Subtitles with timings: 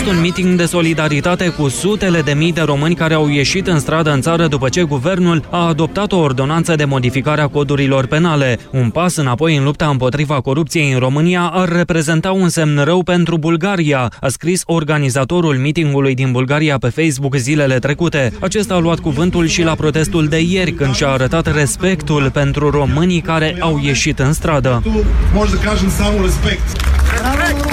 [0.00, 3.78] fost un meeting de solidaritate cu sutele de mii de români care au ieșit în
[3.78, 8.58] stradă în țară după ce guvernul a adoptat o ordonanță de modificare a codurilor penale.
[8.70, 13.38] Un pas înapoi în lupta împotriva corupției în România ar reprezenta un semn rău pentru
[13.38, 18.32] Bulgaria, a scris organizatorul meetingului din Bulgaria pe Facebook zilele trecute.
[18.40, 23.20] Acesta a luat cuvântul și la protestul de ieri, când și-a arătat respectul pentru românii
[23.20, 24.82] care au ieșit în stradă.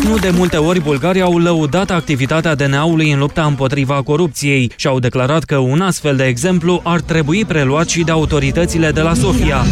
[0.08, 5.00] Nu de multe ori bulgarii au lăudat activitatea DNA-ului în lupta împotriva corupției și au
[5.00, 9.64] declarat că un astfel de exemplu ar trebui preluat și de autoritățile de la Sofia.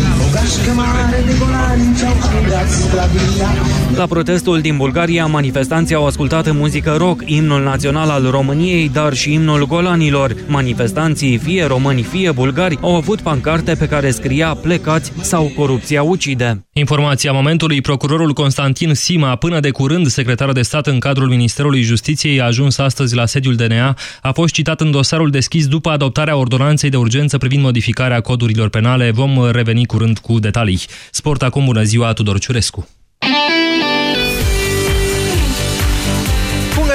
[3.95, 9.33] La protestul din Bulgaria, manifestanții au ascultat muzică rock, imnul național al României, dar și
[9.33, 10.35] imnul golanilor.
[10.47, 16.65] Manifestanții, fie români, fie bulgari, au avut pancarte pe care scria plecați sau corupția ucide.
[16.73, 22.41] Informația momentului, procurorul Constantin Sima, până de curând secretar de stat în cadrul Ministerului Justiției,
[22.41, 26.89] a ajuns astăzi la sediul DNA, a fost citat în dosarul deschis după adoptarea ordonanței
[26.89, 29.11] de urgență privind modificarea codurilor penale.
[29.11, 30.79] Vom reveni curând cu detalii.
[31.11, 32.87] Sport acum, bună ziua, Tudor Ciurescu.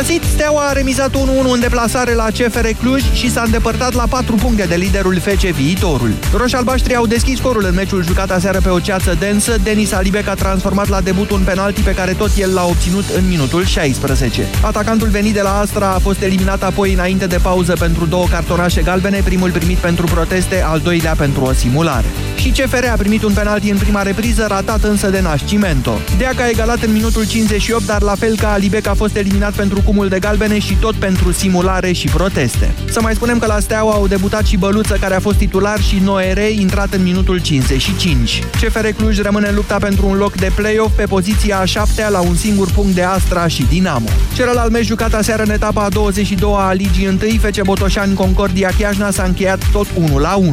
[0.00, 1.16] Găsit, Steaua a remizat 1-1
[1.52, 6.12] în deplasare la CFR Cluj și s-a îndepărtat la 4 puncte de liderul FC Viitorul.
[6.36, 9.56] Roșalbaștrii au deschis scorul în meciul jucat aseară pe o ceață densă.
[9.62, 13.28] Denis Alibec a transformat la debut un penalti pe care tot el l-a obținut în
[13.28, 14.46] minutul 16.
[14.62, 18.82] Atacantul venit de la Astra a fost eliminat apoi înainte de pauză pentru două cartonașe
[18.82, 22.06] galbene, primul primit pentru proteste, al doilea pentru o simulare.
[22.36, 25.98] Și CFR a primit un penalti în prima repriză, ratat însă de Nascimento.
[26.18, 29.82] Deac a egalat în minutul 58, dar la fel ca Alibec a fost eliminat pentru
[29.90, 32.74] cumul de galbene și tot pentru simulare și proteste.
[32.90, 35.98] Să mai spunem că la Steaua au debutat și Băluță, care a fost titular, și
[36.04, 38.42] Noere, intrat în minutul 55.
[38.60, 42.20] CFR Cluj rămâne în lupta pentru un loc de play-off pe poziția a șaptea la
[42.20, 44.08] un singur punct de Astra și Dinamo.
[44.34, 49.10] Celălalt meci jucat aseară în etapa a 22 a Ligii 1, FC Botoșani Concordia Chiajna
[49.10, 50.50] s-a încheiat tot 1 la 1.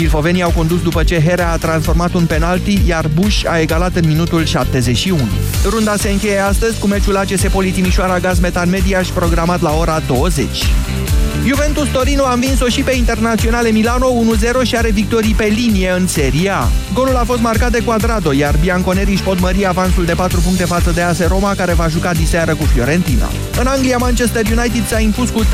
[0.00, 4.06] Ilfovenii au condus după ce Herea a transformat un penalti, iar Bush a egalat în
[4.06, 5.20] minutul 71.
[5.64, 10.02] Runda se încheie astăzi cu meciul ACS Poli Timișoara Gaz Metan Mediaș programat la ora
[10.06, 10.46] 20.
[11.46, 14.06] Juventus Torino a învins-o și pe Internaționale Milano
[14.62, 16.68] 1-0 și are victorii pe linie în Serie A.
[16.94, 20.64] Golul a fost marcat de Quadrado, iar Bianconeri își pot mări avansul de 4 puncte
[20.64, 23.28] față de AS Roma, care va juca diseară cu Fiorentina.
[23.58, 25.46] În Anglia, Manchester United s-a impus cu 3-0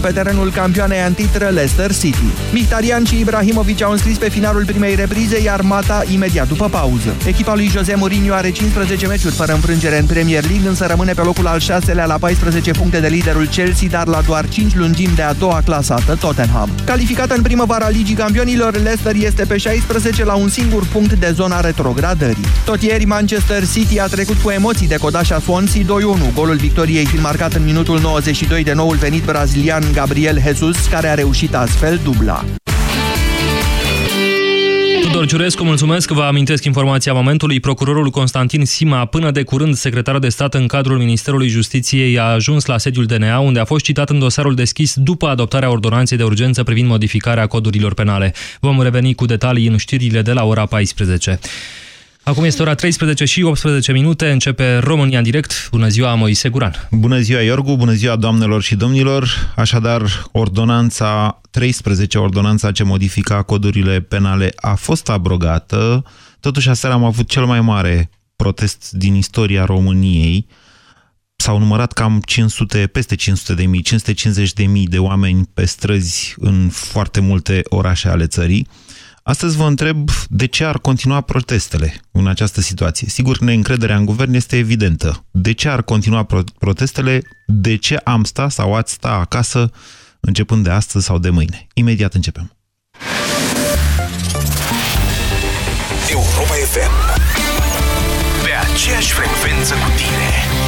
[0.00, 2.30] pe terenul campioanei antitră Leicester City.
[2.52, 7.14] Mkhitaryan și Ibrahimovic au înscris pe finalul primei reprize, iar Mata imediat după pauză.
[7.26, 11.22] Echipa lui Jose Mourinho are 15 meciuri fără înfrângere în Premier League, însă rămâne pe
[11.22, 15.22] locul al șaselea la 14 puncte de liderul Chelsea, dar la doar 5 lungimi de
[15.22, 16.70] a doua clasată, Tottenham.
[16.84, 21.60] Calificată în primăvara Ligii Campionilor, Leicester este pe 16 la un singur punct de zona
[21.60, 22.44] retrogradării.
[22.64, 25.86] Tot ieri, Manchester City a trecut cu emoții de codașa Swansea 2-1,
[26.34, 31.14] golul victoriei fiind marcat în minutul 92 de noul venit brazilian Gabriel Jesus, care a
[31.14, 32.44] reușit astfel dubla.
[35.02, 36.10] Tudor Ciurescu, mulțumesc.
[36.10, 37.60] Vă amintesc informația momentului.
[37.60, 42.64] Procurorul Constantin Sima, până de curând secretar de stat în cadrul Ministerului Justiției, a ajuns
[42.64, 46.62] la sediul DNA, unde a fost citat în dosarul deschis după adoptarea ordonanței de urgență
[46.62, 48.34] privind modificarea codurilor penale.
[48.60, 51.38] Vom reveni cu detalii în știrile de la ora 14.
[52.28, 55.68] Acum este ora 13 și 18 minute, începe România în direct.
[55.70, 56.88] Bună ziua, Moise Guran.
[56.90, 59.52] Bună ziua, Iorgu, bună ziua, doamnelor și domnilor.
[59.56, 66.04] Așadar, ordonanța 13, ordonanța ce modifica codurile penale, a fost abrogată.
[66.40, 70.46] Totuși, aseară am avut cel mai mare protest din istoria României.
[71.36, 76.34] S-au numărat cam 500, peste 500 de mii, 550 de mii de oameni pe străzi
[76.38, 78.68] în foarte multe orașe ale țării.
[79.28, 83.08] Astăzi vă întreb de ce ar continua protestele în această situație.
[83.08, 85.24] Sigur, neîncrederea în guvern este evidentă.
[85.30, 86.26] De ce ar continua
[86.58, 87.22] protestele?
[87.46, 89.70] De ce am sta sau ați sta acasă
[90.20, 91.66] începând de astăzi sau de mâine?
[91.74, 92.56] Imediat începem.
[96.10, 96.94] Europa FM
[98.44, 100.67] Pe aceeași frecvență cu tine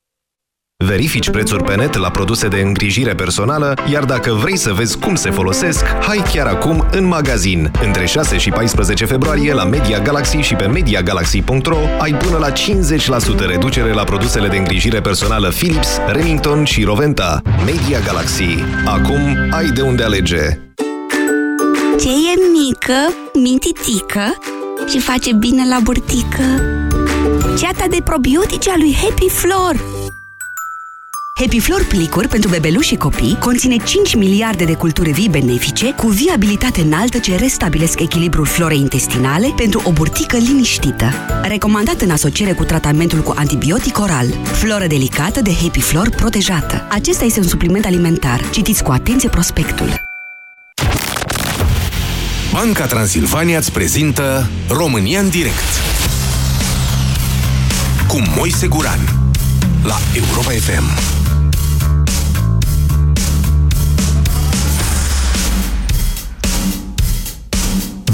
[0.81, 5.15] Verifici prețuri pe net la produse de îngrijire personală, iar dacă vrei să vezi cum
[5.15, 7.71] se folosesc, hai chiar acum în magazin.
[7.85, 13.47] Între 6 și 14 februarie la Media Galaxy și pe MediaGalaxy.ro ai până la 50%
[13.47, 17.41] reducere la produsele de îngrijire personală Philips, Remington și Roventa.
[17.65, 18.63] Media Galaxy.
[18.85, 20.59] Acum ai de unde alege.
[21.99, 22.33] Ce e
[22.63, 24.37] mică, mintitică
[24.89, 26.43] și face bine la burtică?
[27.57, 29.75] Ceata de probiotice a lui Happy Flor
[31.41, 36.07] Happy Flor Plicuri pentru bebeluși și copii conține 5 miliarde de culturi vii benefice cu
[36.07, 41.11] viabilitate înaltă ce restabilesc echilibrul florei intestinale pentru o burtică liniștită.
[41.43, 44.25] Recomandat în asociere cu tratamentul cu antibiotic oral.
[44.43, 46.87] Floră delicată de Happy Flor protejată.
[46.89, 48.49] Acesta este un supliment alimentar.
[48.49, 50.01] Citiți cu atenție prospectul.
[52.51, 55.81] Banca Transilvania îți prezintă România în direct
[58.07, 58.99] cu Moise Guran
[59.83, 61.19] la Europa FM.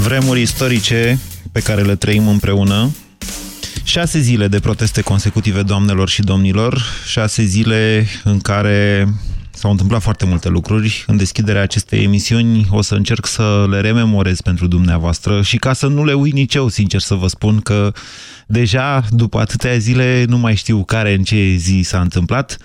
[0.02, 1.18] Vremuri istorice
[1.52, 2.90] pe care le trăim împreună.
[3.84, 6.82] Șase zile de proteste consecutive, doamnelor și domnilor.
[7.06, 9.08] Șase zile în care
[9.50, 11.04] s-au întâmplat foarte multe lucruri.
[11.06, 15.86] În deschiderea acestei emisiuni o să încerc să le rememorez pentru dumneavoastră și ca să
[15.86, 17.92] nu le uit nici eu, sincer să vă spun că
[18.46, 22.56] deja după atâtea zile nu mai știu care în ce zi s-a întâmplat.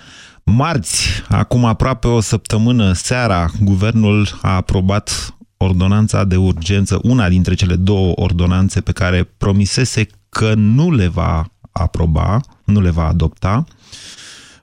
[0.44, 5.33] Marți, acum aproape o săptămână, seara, guvernul a aprobat
[5.64, 11.46] ordonanța de urgență, una dintre cele două ordonanțe pe care promisese că nu le va
[11.72, 13.64] aproba, nu le va adopta,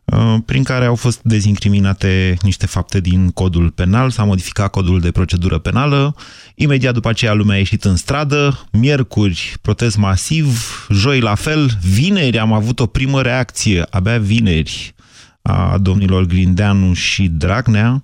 [0.06, 5.12] uh, prin care au fost dezincriminate niște fapte din codul penal, s-a modificat codul de
[5.12, 6.15] procedură penală,
[6.56, 12.39] imediat după aceea lumea a ieșit în stradă, miercuri protest masiv, joi la fel, vineri
[12.39, 14.94] am avut o primă reacție, abia vineri,
[15.42, 18.04] a domnilor Grindeanu și Dragnea,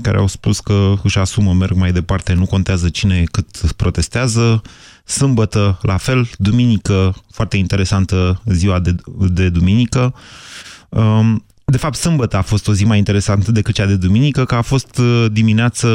[0.00, 4.62] care au spus că își asumă, merg mai departe, nu contează cine cât protestează.
[5.04, 8.94] Sâmbătă, la fel, duminică, foarte interesantă ziua de,
[9.28, 10.14] de duminică.
[10.88, 14.54] Um, de fapt, sâmbătă a fost o zi mai interesantă decât cea de duminică, că
[14.54, 15.88] a fost uh, dimineață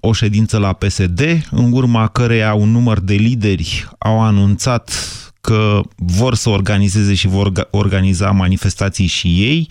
[0.00, 1.20] o ședință la PSD,
[1.50, 4.92] în urma căreia un număr de lideri au anunțat
[5.40, 9.68] că vor să organizeze și vor organiza manifestații și ei,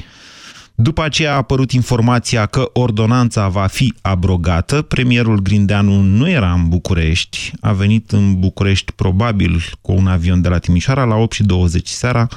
[0.76, 4.82] după aceea a apărut informația că ordonanța va fi abrogată.
[4.82, 10.48] Premierul Grindeanu nu era în București, a venit în București probabil cu un avion de
[10.48, 12.28] la Timișoara la 8 și 20 seara.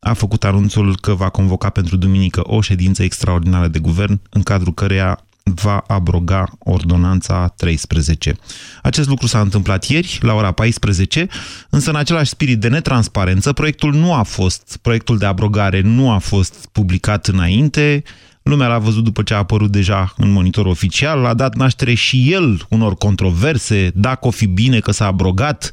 [0.00, 4.74] A făcut anunțul că va convoca pentru duminică o ședință extraordinară de guvern, în cadrul
[4.74, 8.36] căreia va abroga ordonanța 13.
[8.82, 11.26] Acest lucru s-a întâmplat ieri, la ora 14,
[11.70, 16.18] însă în același spirit de netransparență, proiectul nu a fost, proiectul de abrogare nu a
[16.18, 18.02] fost publicat înainte,
[18.42, 22.32] lumea l-a văzut după ce a apărut deja în monitor oficial, a dat naștere și
[22.32, 25.70] el unor controverse, dacă o fi bine că s-a abrogat,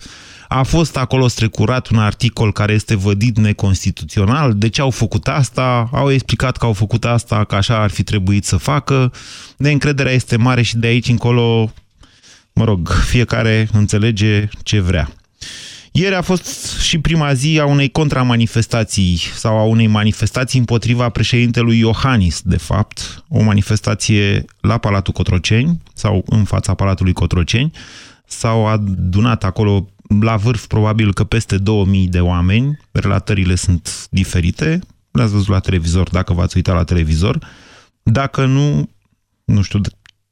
[0.53, 4.53] a fost acolo strecurat un articol care este vădit neconstituțional.
[4.53, 5.89] De ce au făcut asta?
[5.91, 9.11] Au explicat că au făcut asta, că așa ar fi trebuit să facă.
[9.57, 11.73] Neîncrederea este mare și de aici încolo,
[12.53, 15.09] mă rog, fiecare înțelege ce vrea.
[15.91, 21.77] Ieri a fost și prima zi a unei contramanifestații sau a unei manifestații împotriva președintelui
[21.79, 27.71] Iohannis, de fapt, o manifestație la Palatul Cotroceni sau în fața Palatului Cotroceni.
[28.25, 29.87] S-au adunat acolo
[30.21, 34.79] la vârf probabil că peste 2000 de oameni, relatările sunt diferite,
[35.11, 37.47] le-ați văzut la televizor dacă v-ați uitat la televizor.
[38.03, 38.89] Dacă nu,
[39.45, 39.79] nu știu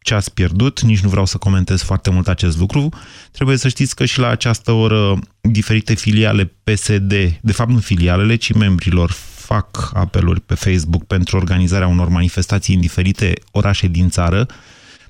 [0.01, 2.89] ce ați pierdut, nici nu vreau să comentez foarte mult acest lucru.
[3.31, 8.35] Trebuie să știți că și la această oră diferite filiale PSD, de fapt nu filialele,
[8.35, 14.45] ci membrilor fac apeluri pe Facebook pentru organizarea unor manifestații în diferite orașe din țară,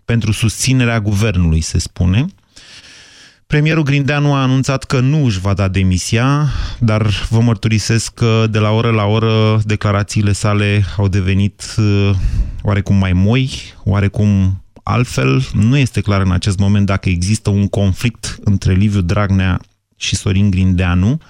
[0.06, 2.26] pentru susținerea guvernului, se spune.
[3.52, 8.60] Premierul Grindeanu a anunțat că nu își va da demisia, dar vă mărturisesc că de
[8.60, 12.12] la oră la oră declarațiile sale au devenit uh,
[12.62, 13.50] oarecum mai moi,
[13.84, 15.48] oarecum altfel.
[15.54, 19.62] Nu este clar în acest moment dacă există un conflict între Liviu Dragnea
[19.96, 21.22] și Sorin Grindeanu.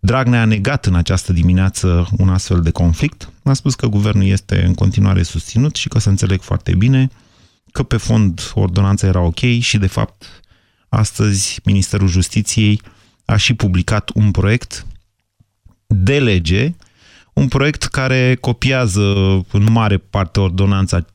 [0.00, 3.30] Dragnea a negat în această dimineață un astfel de conflict.
[3.42, 7.08] A spus că guvernul este în continuare susținut și că se înțeleg foarte bine,
[7.72, 10.40] că pe fond ordonanța era ok și de fapt
[10.90, 12.80] Astăzi, Ministerul Justiției
[13.24, 14.86] a și publicat un proiect
[15.86, 16.74] de lege,
[17.32, 19.02] un proiect care copiază
[19.52, 21.06] în mare parte ordonanța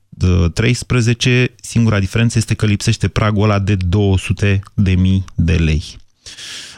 [0.54, 5.84] 13, singura diferență este că lipsește pragul ăla de 200 de mii de lei.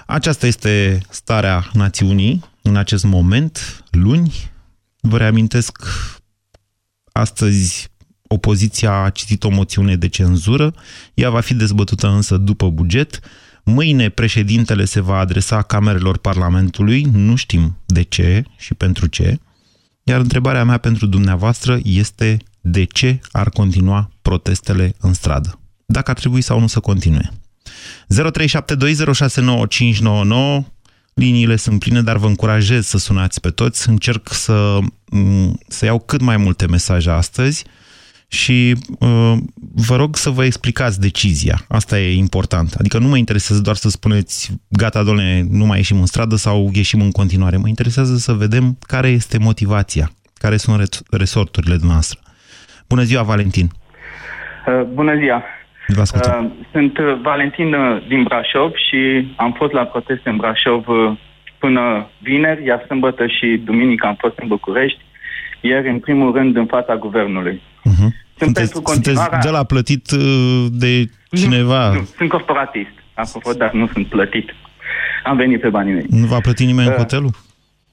[0.05, 4.33] Aceasta este starea națiunii în acest moment, luni.
[4.99, 5.77] Vă reamintesc,
[7.11, 7.89] astăzi
[8.27, 10.73] opoziția a citit o moțiune de cenzură,
[11.13, 13.19] ea va fi dezbătută însă după buget.
[13.63, 19.39] Mâine președintele se va adresa camerelor Parlamentului, nu știm de ce și pentru ce,
[20.03, 25.59] iar întrebarea mea pentru dumneavoastră este de ce ar continua protestele în stradă.
[25.85, 27.31] Dacă ar trebui sau nu să continue.
[30.63, 30.65] 0372069599
[31.17, 33.89] Liniile sunt pline, dar vă încurajez să sunați pe toți.
[33.89, 34.79] Încerc să,
[35.67, 37.65] să iau cât mai multe mesaje astăzi
[38.27, 39.33] și uh,
[39.87, 41.57] vă rog să vă explicați decizia.
[41.67, 42.75] Asta e important.
[42.79, 46.69] Adică nu mă interesează doar să spuneți gata, doamne, nu mai ieșim în stradă sau
[46.73, 47.57] ieșim în continuare.
[47.57, 52.19] Mă interesează să vedem care este motivația, care sunt resorturile noastre.
[52.87, 53.69] Bună ziua, Valentin!
[54.67, 55.43] Uh, bună ziua!
[55.87, 56.45] Vă ascultăm.
[56.45, 61.17] Uh, sunt uh, Valentin uh, din Brașov și am fost la proteste în Brașov uh,
[61.57, 64.99] până vineri, iar sâmbătă și duminică am fost în București,
[65.61, 67.55] ieri în primul rând în fața guvernului.
[67.55, 68.09] Uh-huh.
[68.37, 69.23] Sunt sunteți, pentru continuarea...
[69.23, 71.89] sunteți de la plătit uh, de cineva?
[71.89, 74.53] Nu, nu, sunt corporatist, apropo, dar nu sunt plătit.
[75.23, 76.05] Am venit pe banii mei.
[76.09, 77.31] Nu va plăti nimeni uh, în hotelul?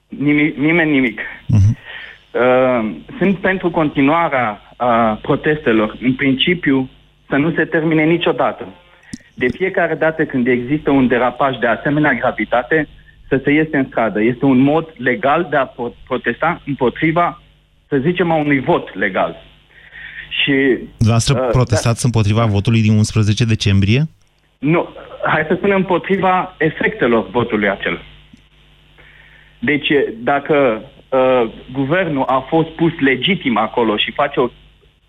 [0.07, 1.19] Nimic, nimeni nimic.
[1.19, 1.83] Uh-huh.
[2.31, 5.97] Uh, sunt pentru continuarea uh, protestelor.
[6.01, 6.89] În principiu,
[7.29, 8.67] să nu se termine niciodată.
[9.33, 12.87] De fiecare dată când există un derapaj de asemenea gravitate,
[13.27, 14.21] să se iese în stradă.
[14.21, 15.69] Este un mod legal de a
[16.07, 17.41] protesta împotriva,
[17.87, 19.35] să zicem, a unui vot legal.
[20.29, 20.51] Și,
[20.97, 24.01] Dumneavoastră uh, protestați da, împotriva votului din 11 decembrie?
[24.59, 24.89] Nu,
[25.23, 28.01] hai să spunem împotriva efectelor votului acel.
[29.59, 29.87] Deci,
[30.17, 34.47] dacă uh, guvernul a fost pus legitim acolo și face o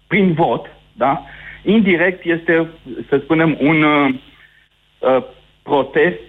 [0.07, 1.25] prin vot, da?
[1.63, 2.69] Indirect este,
[3.09, 4.15] să spunem, un uh,
[4.99, 5.23] uh,
[5.63, 6.21] protest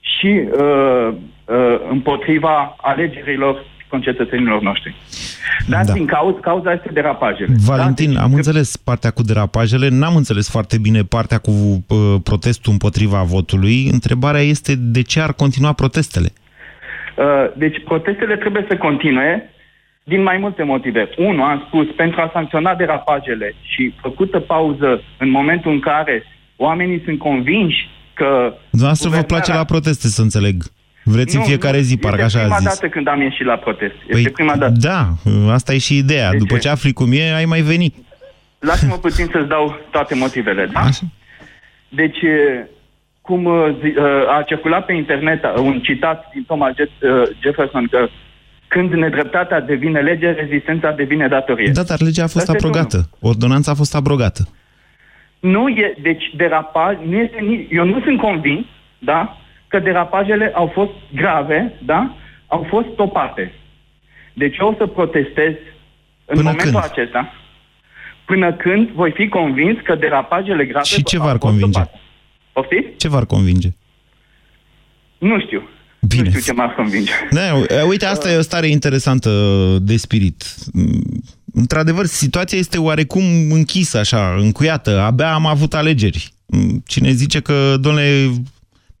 [0.00, 1.08] și uh,
[1.44, 4.94] uh, împotriva alegerilor concetățenilor noștri.
[5.68, 5.92] Dar da.
[5.92, 7.54] din cauza, cauza este derapajele.
[7.66, 8.22] Valentin, da?
[8.22, 13.88] am înțeles partea cu derapajele, n-am înțeles foarte bine partea cu uh, protestul împotriva votului.
[13.92, 16.28] Întrebarea este de ce ar continua protestele?
[17.16, 17.24] Uh,
[17.56, 19.50] deci protestele trebuie să continue
[20.04, 21.08] din mai multe motive.
[21.16, 26.24] Unu, am spus, pentru a sancționa derapajele și făcută pauză în momentul în care
[26.56, 28.54] oamenii sunt convinși că...
[28.70, 30.56] Dumneavoastră vă place la proteste, să înțeleg.
[31.04, 32.54] Vreți nu, în fiecare zi, parcă așa a zis.
[32.54, 33.94] prima dată când am ieșit la protest.
[33.94, 34.72] Păi, este prima dată.
[34.80, 35.08] Da,
[35.52, 36.30] asta e și ideea.
[36.30, 36.60] De După ce?
[36.60, 37.94] ce afli cum e, ai mai venit.
[38.58, 40.80] Lasă-mă puțin să-ți dau toate motivele, da?
[40.80, 41.02] Așa.
[41.88, 42.18] Deci,
[43.20, 43.46] cum
[44.38, 46.72] a circulat pe internet un citat din Thomas
[47.42, 48.08] Jefferson că
[48.68, 51.70] când nedreptatea devine lege, rezistența devine datorie.
[51.74, 53.08] Da, dar legea a fost Asta abrogată.
[53.20, 54.48] Ordonanța a fost abrogată.
[55.40, 58.64] Nu e, deci derapaj, nu este, eu nu sunt convins,
[58.98, 59.36] da,
[59.72, 63.52] că derapajele au fost grave, da, au fost stopate.
[64.32, 65.52] Deci eu o să protestez
[66.24, 66.90] în până momentul când?
[66.90, 67.32] acesta,
[68.24, 71.80] până când voi fi convins că derapajele grave Și ce v-ar convinge?
[72.52, 72.96] Poftiți?
[72.96, 73.68] Ce v-ar convinge?
[75.18, 75.68] Nu știu.
[76.08, 76.22] Bine.
[76.22, 77.12] Nu știu ce m-ar convinge.
[77.30, 77.40] Da,
[77.92, 79.30] uite, asta e o stare interesantă
[79.80, 80.44] de spirit.
[81.54, 85.00] Într-adevăr, situația este oarecum închisă, așa, încuiată.
[85.00, 86.32] Abia am avut alegeri.
[86.86, 88.30] Cine zice că, domnule,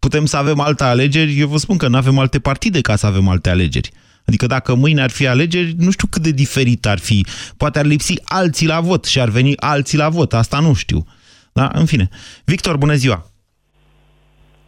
[0.04, 3.06] putem să avem alte alegeri, eu vă spun că nu avem alte partide ca să
[3.06, 3.90] avem alte alegeri.
[4.26, 7.26] Adică dacă mâine ar fi alegeri, nu știu cât de diferit ar fi.
[7.56, 10.32] Poate ar lipsi alții la vot și ar veni alții la vot.
[10.32, 11.06] Asta nu știu.
[11.52, 11.70] Da?
[11.74, 12.08] În fine.
[12.44, 13.26] Victor, bună ziua!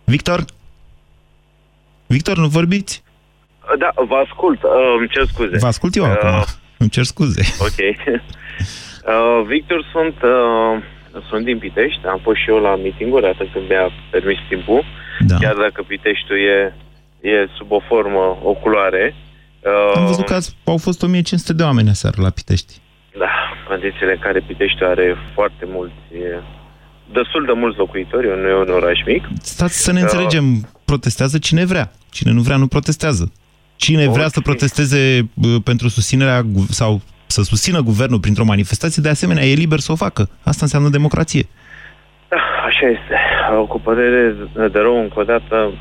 [0.05, 0.45] Victor?
[2.07, 3.03] Victor, nu vorbiți?
[3.79, 4.62] Da, vă ascult.
[4.62, 5.57] Uh, îmi cer scuze.
[5.59, 6.45] Vă ascult eu uh, acum.
[6.79, 7.43] Îmi cer scuze.
[7.59, 7.79] Ok.
[7.87, 10.83] uh, Victor, sunt, uh,
[11.29, 12.07] sunt din Pitești.
[12.07, 14.85] Am fost și eu la mitinguri atât când mi-a permis timpul.
[15.21, 15.37] Da.
[15.37, 16.75] Chiar dacă Piteștiul e,
[17.28, 19.14] e sub o formă, o culoare.
[19.61, 22.73] Uh, Am văzut că azi, au fost 1500 de oameni aseară la Pitești.
[23.18, 23.30] Da,
[23.68, 25.94] condițiile în care Piteștiul are foarte mulți
[27.12, 29.25] destul de mulți locuitori, nu e un oraș mic.
[29.42, 30.44] Stați să ne uh, înțelegem,
[30.85, 31.90] protestează cine vrea.
[32.11, 33.33] Cine nu vrea, nu protestează.
[33.76, 34.14] Cine okay.
[34.14, 35.30] vrea să protesteze
[35.64, 40.28] pentru susținerea sau să susțină guvernul printr-o manifestație, de asemenea, e liber să o facă.
[40.44, 41.49] Asta înseamnă democrație.
[42.28, 43.16] Da, așa este.
[43.68, 45.72] Cu părere de rău, încă o dată,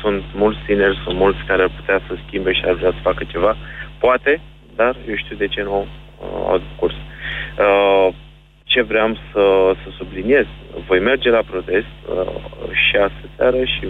[0.00, 3.24] sunt mulți tineri, sunt mulți care ar putea să schimbe și ar vrea să facă
[3.24, 3.56] ceva.
[3.98, 4.40] Poate,
[4.76, 6.94] dar eu știu de ce nu uh, au curs.
[6.94, 8.08] Uh,
[8.64, 10.46] ce vreau să, să subliniez.
[10.86, 12.26] Voi merge la protest uh,
[12.72, 13.86] și astăzi seară și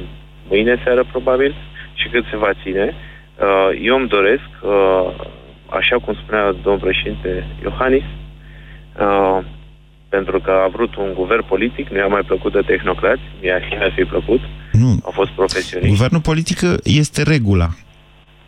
[0.49, 1.55] mâine seară probabil
[1.95, 2.95] și cât se va ține.
[3.41, 5.15] Uh, eu îmi doresc uh,
[5.67, 8.05] așa cum spunea domnul președinte Iohannis,
[9.01, 9.39] uh,
[10.17, 13.93] pentru că a vrut un guvern politic, nu i-a mai plăcut de tehnocrați, mi-a, mi
[13.97, 14.41] fi plăcut,
[14.73, 14.91] Nu.
[15.05, 15.95] au fost profesioniști.
[15.95, 17.69] Guvernul politic este regula.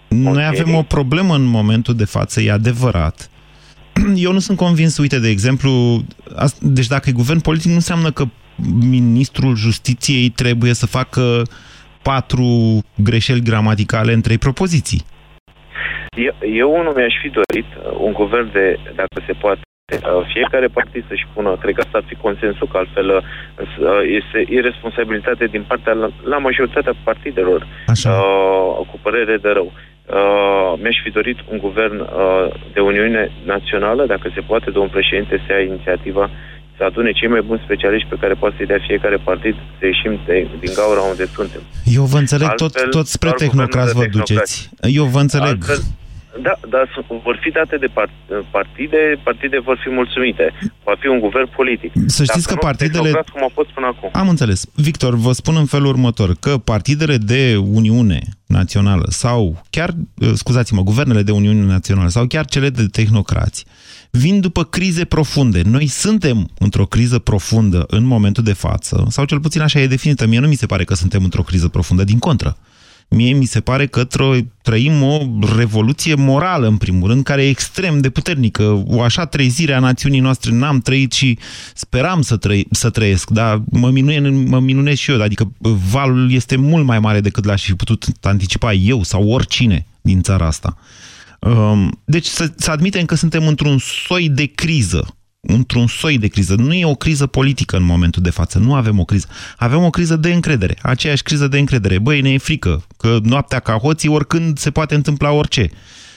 [0.09, 3.30] Noi avem o problemă în momentul de față, e adevărat.
[4.26, 5.71] Eu nu sunt convins, uite, de exemplu,
[6.37, 8.25] as- deci dacă e guvern politic, nu înseamnă că
[8.80, 11.42] ministrul justiției trebuie să facă
[12.02, 12.49] patru
[12.94, 15.02] greșeli gramaticale în trei propoziții.
[16.16, 19.73] Eu, eu unul mi-aș fi dorit uh, un guvern de, dacă se poate, uh,
[20.34, 23.22] fiecare partid să-și pună, cred că asta ar fi consensul, că altfel uh,
[23.70, 28.10] s- uh, este irresponsabilitate din partea la, la majoritatea partidelor Așa.
[28.10, 29.68] uh, cu părere de rău.
[29.72, 35.42] Uh, mi-aș fi dorit un guvern uh, de Uniune Națională, dacă se poate, domnul președinte,
[35.46, 36.30] să ia inițiativa
[36.76, 40.18] să adune cei mai buni specialiști pe care poate să-i dea fiecare partid să ieșim
[40.26, 41.60] de, din gaura unde suntem.
[41.98, 44.70] Eu vă înțeleg, tot, Altfel, tot spre doar tehnocrați vă guvernul de duceți.
[44.80, 45.56] Eu vă înțeleg.
[45.68, 45.80] Altfel,
[46.42, 48.10] da, dar sunt- vor fi date de part,
[48.50, 50.52] partide, partide vor fi mulțumite.
[50.84, 51.92] Va fi un guvern politic.
[52.06, 54.08] Să știți Dacă că nu, partidele- tehnocrați cum au fost până acum.
[54.12, 54.64] Am înțeles.
[54.74, 59.88] Victor, vă spun în felul următor, că partidele de Uniune Națională sau chiar,
[60.18, 63.64] uh, scuzați-mă, guvernele de Uniune Națională sau chiar cele de tehnocrați
[64.10, 65.62] vin după crize profunde.
[65.64, 70.26] Noi suntem într-o criză profundă în momentul de față, sau cel puțin așa e definită.
[70.26, 72.56] Mie nu mi se pare că suntem într-o criză profundă, din contră.
[73.08, 77.49] Mie mi se pare că tro- trăim o revoluție morală, în primul rând, care e
[77.49, 78.84] extrem de puternică.
[78.87, 81.38] O așa trezire a națiunii noastre n-am trăit și
[81.75, 85.23] speram să, trăi, să trăiesc, dar mă, minune, mă minunez și eu.
[85.23, 85.52] Adică
[85.90, 90.46] valul este mult mai mare decât l-aș fi putut anticipa eu sau oricine din țara
[90.46, 90.76] asta.
[91.38, 95.16] Um, Deci să, să admitem că suntem într-un soi de criză.
[95.46, 96.54] Într-un soi de criză.
[96.54, 98.58] Nu e o criză politică în momentul de față.
[98.58, 99.26] Nu avem o criză.
[99.56, 100.76] Avem o criză de încredere.
[100.82, 101.98] Aceeași criză de încredere.
[101.98, 105.70] Băi, ne e frică că noaptea ca hoții oricând se poate întâmpla orice.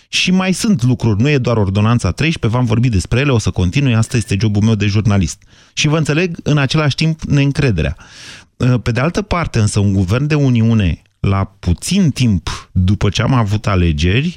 [0.09, 3.49] Și mai sunt lucruri, nu e doar ordonanța 13, v-am vorbit despre ele, o să
[3.49, 5.41] continui, asta este jobul meu de jurnalist.
[5.73, 7.95] Și vă înțeleg în același timp neîncrederea.
[8.83, 13.33] Pe de altă parte, însă, un guvern de Uniune, la puțin timp după ce am
[13.33, 14.35] avut alegeri,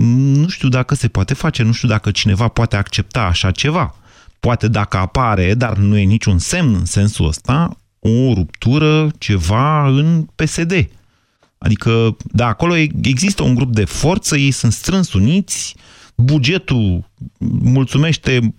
[0.00, 3.94] nu știu dacă se poate face, nu știu dacă cineva poate accepta așa ceva.
[4.40, 10.26] Poate dacă apare, dar nu e niciun semn în sensul ăsta, o ruptură, ceva în
[10.34, 10.88] PSD.
[11.58, 15.74] Adică, da, acolo e- există un grup de forță, ei sunt strâns uniți,
[16.14, 17.10] bugetul
[17.62, 18.54] mulțumește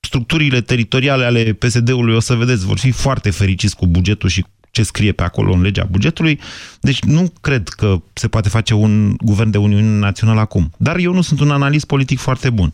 [0.00, 4.82] structurile teritoriale ale PSD-ului, o să vedeți, vor fi foarte fericiți cu bugetul și ce
[4.82, 6.40] scrie pe acolo în legea bugetului.
[6.80, 10.70] Deci nu cred că se poate face un guvern de Uniune Națională acum.
[10.76, 12.72] Dar eu nu sunt un analist politic foarte bun.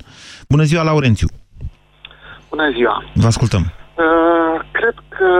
[0.48, 1.28] Bună ziua, Laurențiu!
[2.52, 2.96] Bună ziua!
[3.22, 3.62] Vă ascultăm.
[3.64, 5.30] Uh, cred că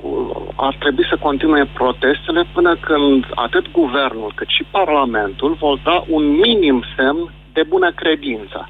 [0.00, 5.96] cu- ar trebui să continue protestele până când atât guvernul cât și Parlamentul vor da
[6.16, 7.20] un minim semn
[7.52, 8.68] de bună credință.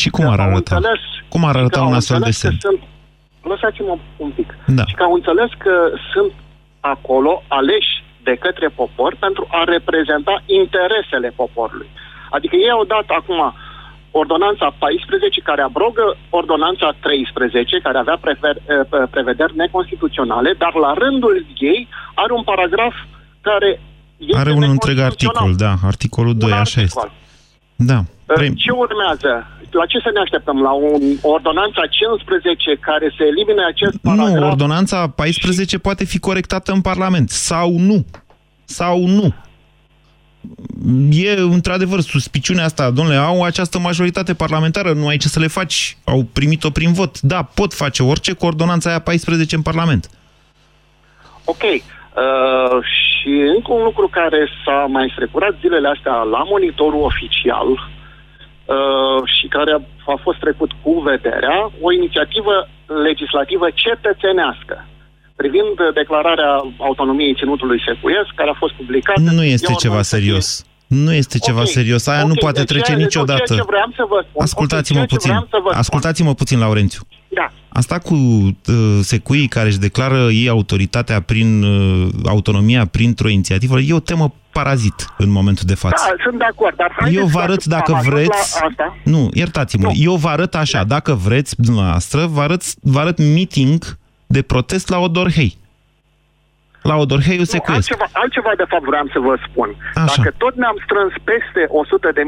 [0.00, 0.74] Și cum ar Au arăta?
[0.76, 2.58] înțeles, Cum ar că arăta au un astfel de înțeles că semn?
[2.66, 2.80] Sunt,
[3.52, 4.48] lăsați-mă un pic.
[4.78, 4.84] Da.
[4.88, 5.74] Și că au înțeles că
[6.12, 6.32] sunt
[6.80, 7.94] acolo aleși
[8.28, 11.90] de către popor pentru a reprezenta interesele poporului.
[12.30, 13.40] Adică ei au dat acum
[14.20, 21.46] ordonanța 14 care abrogă ordonanța 13 care avea prefer, eh, prevederi neconstituționale, dar la rândul
[21.58, 22.94] ei are un paragraf
[23.40, 23.80] care
[24.16, 25.42] este Are un întreg neconstituțional.
[25.42, 27.10] articol, da, articolul 2, așa este.
[27.76, 27.98] Da.
[28.26, 29.32] Uh, Ce urmează?
[29.70, 30.62] La ce să ne așteptăm?
[30.62, 34.28] La un, o ordonanța 15 care să elimine acest paragraf?
[34.28, 37.30] Nu, ordonanța 14 poate fi corectată în Parlament.
[37.30, 38.04] Sau nu.
[38.64, 39.34] Sau nu.
[41.10, 45.96] E, într-adevăr, suspiciunea asta, domnule, au această majoritate parlamentară, nu ai ce să le faci,
[46.04, 47.20] au primit-o prin vot.
[47.20, 50.10] Da, pot face orice cu ordonanța aia 14 în Parlament.
[51.44, 51.62] Ok.
[51.62, 59.20] Uh, și încă un lucru care s-a mai strecurat zilele astea la monitorul oficial uh,
[59.24, 59.72] și care
[60.06, 62.68] a fost trecut cu vederea, o inițiativă
[63.02, 64.86] legislativă cetățenească
[65.36, 66.52] privind declararea
[66.88, 69.20] autonomiei ținutului secuiesc, care a fost publicată.
[69.20, 70.64] Nu este E o ceva ordonanță serios.
[70.86, 72.06] Nu este ceva Ok, serios.
[72.06, 73.42] Aia ok, nu poate deci trece ceea- niciodată.
[73.46, 75.30] ceea ce vreau să vă spun- Ascultați-mă ok, ceea ce puțin.
[75.30, 75.78] vreau să vă spun.
[75.78, 77.02] Ascultați-mă puțin, Laurențiu.
[77.28, 77.46] Da.
[77.68, 83.92] Asta cu uh, secuii care își declară ei autoritatea prin uh, autonomia printr-o inițiativă, e
[83.94, 86.04] o temă parazit în momentul de față.
[86.08, 88.28] Da, sunt de acord, dar haideți Eu vă să- arăt dacă am ajuns vreți...
[88.60, 88.96] La asta.
[89.04, 89.90] Nu, iertați-mă.
[89.94, 93.98] Eu vă arăt așa, dacă vreți, dumneavoastră, vă arăt, vă arăt meeting
[94.36, 95.52] de protest la Odorhei.
[96.90, 97.90] La Odorheiu Nu, secuiesc.
[97.90, 99.68] altceva, altceva, de fapt, vreau să vă spun.
[99.94, 100.14] Așa.
[100.16, 101.62] Dacă tot ne-am strâns peste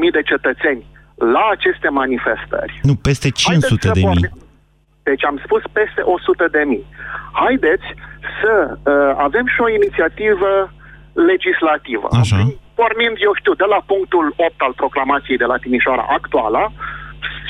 [0.07, 0.81] 100.000 de cetățeni
[1.35, 4.29] la aceste manifestări, Nu, peste 500 de mii.
[5.09, 6.85] Deci am spus peste 100 de mii.
[7.43, 7.87] Haideți
[8.41, 10.51] să uh, avem și o inițiativă
[11.29, 12.07] legislativă.
[12.21, 12.35] Așa.
[12.35, 16.63] Prin pornind, eu știu, de la punctul 8 al proclamației de la Timișoara actuală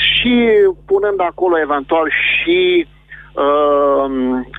[0.07, 0.35] și
[0.85, 2.87] punând acolo eventual și
[3.43, 4.05] uh,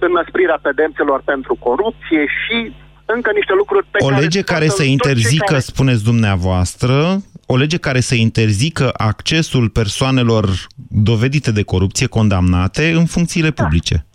[0.01, 2.73] înăsprirea pedepselor pentru corupție și
[3.05, 4.21] încă niște lucruri pe o care...
[4.21, 5.61] lege care să interzică, care...
[5.61, 10.45] spuneți dumneavoastră, o lege care să interzică accesul persoanelor
[10.89, 13.63] dovedite de corupție condamnate în funcțiile da.
[13.63, 14.07] publice.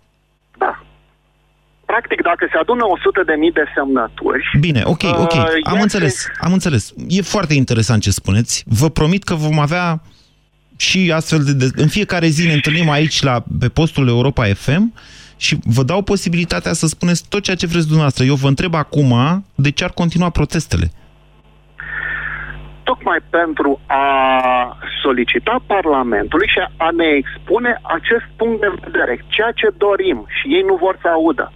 [0.58, 0.82] Da.
[1.84, 4.42] Practic, dacă se adună 100 de mii de semnături...
[4.60, 5.82] Bine, ok, ok, uh, am este...
[5.82, 6.92] înțeles, am înțeles.
[7.08, 8.64] E foarte interesant ce spuneți.
[8.66, 10.02] Vă promit că vom avea
[10.76, 11.52] și astfel de...
[11.52, 14.92] de în fiecare zi ne întâlnim aici la, pe postul Europa FM
[15.36, 18.24] și vă dau posibilitatea să spuneți tot ceea ce vreți dumneavoastră.
[18.24, 19.12] Eu vă întreb acum
[19.54, 20.90] de ce ar continua protestele.
[22.82, 24.06] Tocmai pentru a
[25.02, 30.64] solicita Parlamentului și a ne expune acest punct de vedere, ceea ce dorim și ei
[30.66, 31.52] nu vor să audă.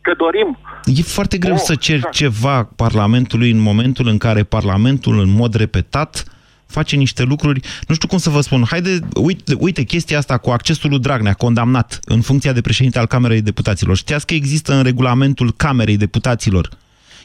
[0.00, 2.08] Că dorim E foarte greu oh, să cer da.
[2.08, 6.24] ceva Parlamentului în momentul în care Parlamentul, în mod repetat,
[6.68, 10.50] face niște lucruri, nu știu cum să vă spun, haide, uite, uite chestia asta cu
[10.50, 13.96] accesul lui Dragnea, condamnat în funcția de președinte al Camerei Deputaților.
[13.96, 16.68] Știați că există în regulamentul Camerei Deputaților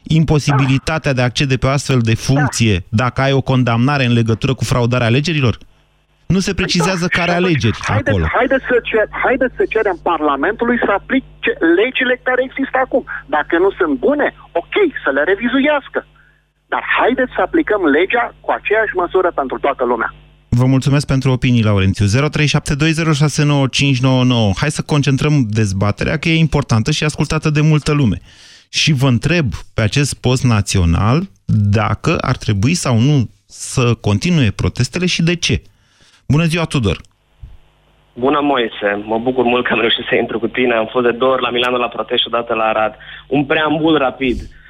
[0.04, 4.54] imposibilitatea de a accede pe o astfel de funcție dacă ai o condamnare în legătură
[4.54, 5.58] cu fraudarea alegerilor?
[6.26, 8.26] Nu se precizează care alegeri haideți, acolo.
[8.40, 13.04] Haideți să, cer, haideți să cerem Parlamentului să aplice legile care există acum.
[13.36, 16.00] Dacă nu sunt bune, ok, să le revizuiască.
[16.74, 20.14] Dar haideți să aplicăm legea cu aceeași măsură pentru toată lumea.
[20.50, 22.06] Vă mulțumesc pentru opinii, Laurențiu.
[22.06, 22.10] 0372069599.
[24.62, 28.18] Hai să concentrăm dezbaterea, că e importantă și ascultată de multă lume.
[28.70, 31.20] Și vă întreb pe acest post național
[31.86, 35.62] dacă ar trebui sau nu să continue protestele și de ce.
[36.28, 36.98] Bună ziua, Tudor!
[38.14, 39.04] Bună, Moise!
[39.06, 40.74] Mă bucur mult că am reușit să intru cu tine.
[40.74, 42.96] Am fost de două ori la Milano la protest și odată la Arad.
[43.28, 44.38] Un preambul rapid.
[44.42, 44.62] Uh,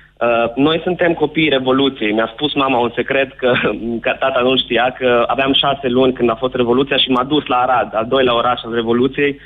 [0.55, 2.11] noi suntem copiii Revoluției.
[2.11, 3.51] Mi-a spus mama un secret că,
[4.03, 7.45] că tata nu știa că aveam șase luni când a fost Revoluția și m-a dus
[7.45, 9.39] la Arad, al doilea oraș al Revoluției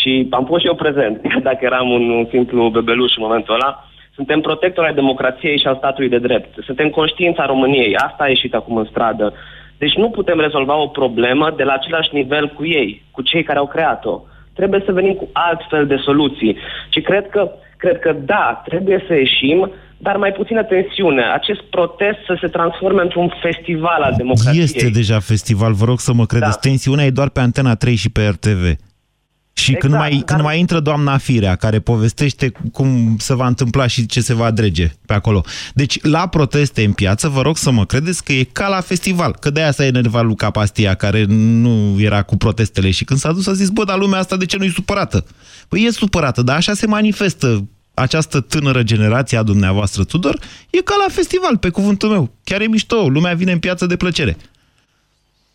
[0.00, 3.86] și am fost și eu prezent, dacă eram un, un simplu bebeluș în momentul ăla.
[4.14, 6.62] Suntem protectori ai democrației și al statului de drept.
[6.64, 7.96] Suntem conștiința României.
[7.96, 9.34] Asta a ieșit acum în stradă.
[9.78, 13.58] Deci nu putem rezolva o problemă de la același nivel cu ei, cu cei care
[13.58, 14.20] au creat-o.
[14.54, 16.56] Trebuie să venim cu altfel de soluții.
[16.88, 21.22] Și cred că, cred că da, trebuie să ieșim, dar mai puțină tensiune.
[21.32, 24.62] Acest protest să se transforme într-un festival al democrației.
[24.62, 26.50] Este deja festival, vă rog să mă credeți.
[26.50, 26.68] Da.
[26.68, 28.64] Tensiunea e doar pe Antena 3 și pe RTV.
[29.52, 30.22] Și exact, când, mai, dar...
[30.24, 34.50] când mai intră doamna Firea, care povestește cum se va întâmpla și ce se va
[34.50, 35.44] drege pe acolo.
[35.74, 39.36] Deci, la proteste în piață, vă rog să mă credeți că e ca la festival.
[39.40, 42.90] Că de-aia s-a enervat Luca Pastia, care nu era cu protestele.
[42.90, 45.24] Și când s-a dus, a zis, bă, dar lumea asta de ce nu-i supărată?
[45.68, 50.38] Păi e supărată, dar așa se manifestă această tânără generație a dumneavoastră, Tudor,
[50.70, 52.30] e ca la festival, pe cuvântul meu.
[52.44, 54.36] Chiar e mișto, lumea vine în piață de plăcere.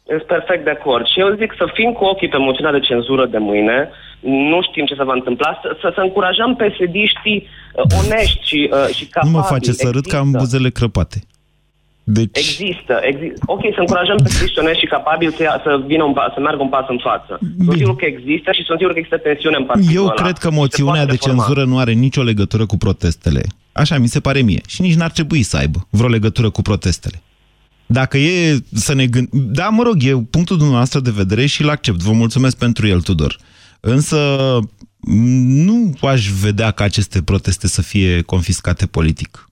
[0.06, 1.06] Sunt perfect de acord.
[1.06, 4.86] Și eu zic să fim cu ochii pe moțiunea de cenzură de mâine, nu știm
[4.86, 9.06] ce se va întâmpla, să, să, să încurajăm pe sediștii uh, onești și, uh, și
[9.06, 9.34] capabili.
[9.34, 11.19] Nu mă face să râd că am buzele crăpate.
[12.10, 12.38] Deci...
[12.38, 13.39] Există, există.
[13.46, 16.62] Ok, să încurajăm pe sediștii onești și capabili să, să, vină un pas, să meargă
[16.62, 17.39] un pas în față.
[17.41, 17.65] Bine.
[17.65, 20.22] Sunt sigur că există și sunt sigur că există tensiune în partidul Eu ăla.
[20.24, 23.43] cred că moțiunea de cenzură nu are nicio legătură cu protestele.
[23.72, 24.62] Așa mi se pare mie.
[24.67, 27.22] Și nici n-ar trebui să aibă vreo legătură cu protestele.
[27.86, 29.43] Dacă e să ne gândim...
[29.60, 32.00] Da, mă rog, e punctul dumneavoastră de vedere și îl accept.
[32.00, 33.38] Vă mulțumesc pentru el, Tudor.
[33.80, 34.20] Însă
[35.65, 39.46] nu aș vedea ca aceste proteste să fie confiscate politic.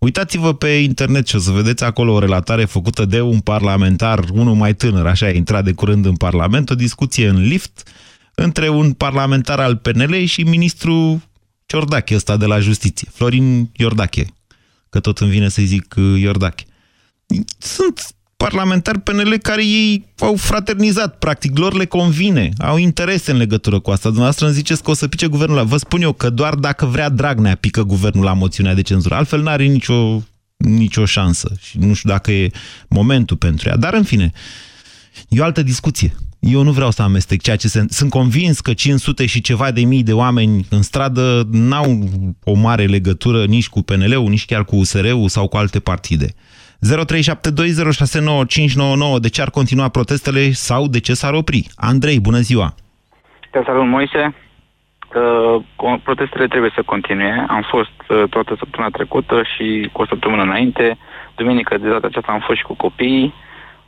[0.00, 4.54] Uitați-vă pe internet și o să vedeți acolo o relatare făcută de un parlamentar, unul
[4.54, 7.88] mai tânăr, așa a intrat de curând în Parlament, o discuție în lift
[8.34, 11.20] între un parlamentar al PNL și ministrul
[11.66, 14.26] Ciordache, ăsta de la Justiție, Florin Iordache,
[14.88, 16.64] că tot îmi vine să-i zic Iordache.
[17.58, 23.80] Sunt parlamentari PNL care ei au fraternizat, practic, lor le convine, au interese în legătură
[23.80, 24.04] cu asta.
[24.04, 25.62] Dumneavoastră îmi ziceți că o să pice guvernul la...
[25.62, 29.42] Vă spun eu că doar dacă vrea Dragnea pică guvernul la moțiunea de cenzură, altfel
[29.42, 30.22] n-are nicio,
[30.56, 32.50] nicio șansă și nu știu dacă e
[32.88, 33.76] momentul pentru ea.
[33.76, 34.32] Dar, în fine,
[35.28, 36.14] e o altă discuție.
[36.38, 37.84] Eu nu vreau să amestec ceea ce se...
[37.88, 42.08] Sunt convins că 500 și ceva de mii de oameni în stradă n-au
[42.44, 46.34] o mare legătură nici cu PNL-ul, nici chiar cu USR-ul sau cu alte partide.
[46.80, 51.66] 0372069599 de ce ar continua protestele sau de ce s-ar opri.
[51.76, 52.74] Andrei, bună ziua!
[53.50, 54.34] Te salut, Moise!
[55.14, 55.62] Uh,
[56.02, 57.46] protestele trebuie să continue.
[57.48, 60.98] Am fost uh, toată săptămâna trecută și cu o săptămână înainte.
[61.36, 63.34] Duminică de data aceasta am fost și cu copiii,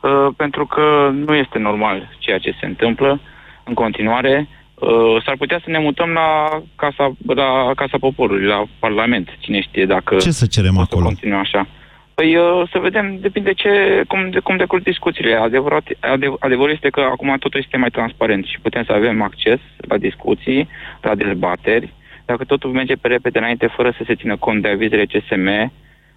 [0.01, 3.19] uh, pentru că nu este normal ceea ce se întâmplă
[3.63, 4.47] în continuare.
[4.73, 9.29] Uh, s-ar putea să ne mutăm la Casa, la casa Poporului, la Parlament.
[9.39, 11.01] Cine știe dacă Ce să cerem acolo?
[11.01, 11.67] Să continuă așa.
[12.15, 15.33] Păi uh, să vedem, depinde ce, cum, de cum decurs discuțiile.
[15.35, 19.59] Adevărat, adev, adevărul este că acum totul este mai transparent și putem să avem acces
[19.77, 20.67] la discuții,
[21.01, 21.93] la dezbateri.
[22.25, 25.47] Dacă totul merge pe repede înainte, fără să se țină cont de avizele CSM,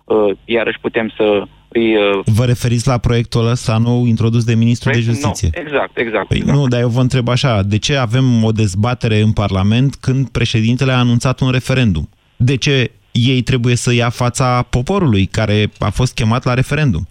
[0.05, 1.97] uh, iarăși putem să îi...
[1.97, 2.21] Uh...
[2.25, 5.51] Vă referiți la proiectul ăsta nou introdus de Ministrul Proiect, de Justiție?
[5.55, 6.27] Nu, exact, exact.
[6.29, 6.59] Păi exact.
[6.59, 10.93] nu, dar eu vă întreb așa, de ce avem o dezbatere în Parlament când președintele
[10.93, 12.09] a anunțat un referendum?
[12.37, 17.09] De ce ei trebuie să ia fața poporului care a fost chemat la referendum?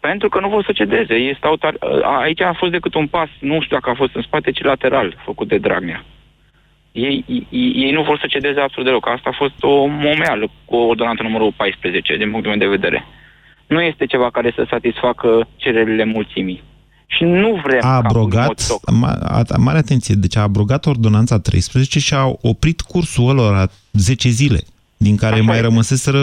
[0.00, 1.14] Pentru că nu vor să cedeze.
[1.14, 1.74] Ei stau tar...
[2.22, 5.16] Aici a fost decât un pas, nu știu dacă a fost în spate, ci lateral,
[5.24, 6.04] făcut de Dragnea.
[6.92, 9.08] Ei, ei, ei nu vor să cedeze absolut deloc.
[9.08, 13.04] Asta a fost o momeală cu ordonanța numărul 14, din punctul meu de vedere.
[13.66, 16.62] Nu este ceva care să satisfacă cererile mulțimii.
[17.06, 17.80] Și nu vrem...
[17.82, 23.28] A abrogat, ma, a, mare atenție, deci a abrogat ordonanța 13 și a oprit cursul
[23.28, 24.60] ălora 10 zile,
[25.06, 25.66] din care Așa mai este.
[25.66, 26.22] rămăseseră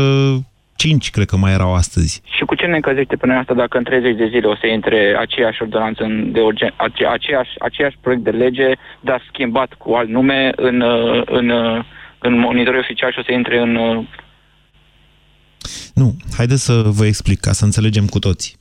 [0.76, 2.22] 5, cred că mai erau astăzi.
[2.36, 5.16] Și cu ce ne încălzește până asta dacă în 30 de zile o să intre
[5.20, 6.04] aceeași ordonanță
[6.36, 10.84] de urgen, ace, aceeași, aceeași proiect de lege, dar schimbat cu alt nume în,
[11.26, 11.52] în,
[12.20, 13.72] în monitorii oficial și o să intre în...
[15.94, 18.56] Nu, haideți să vă explic ca să înțelegem cu toții.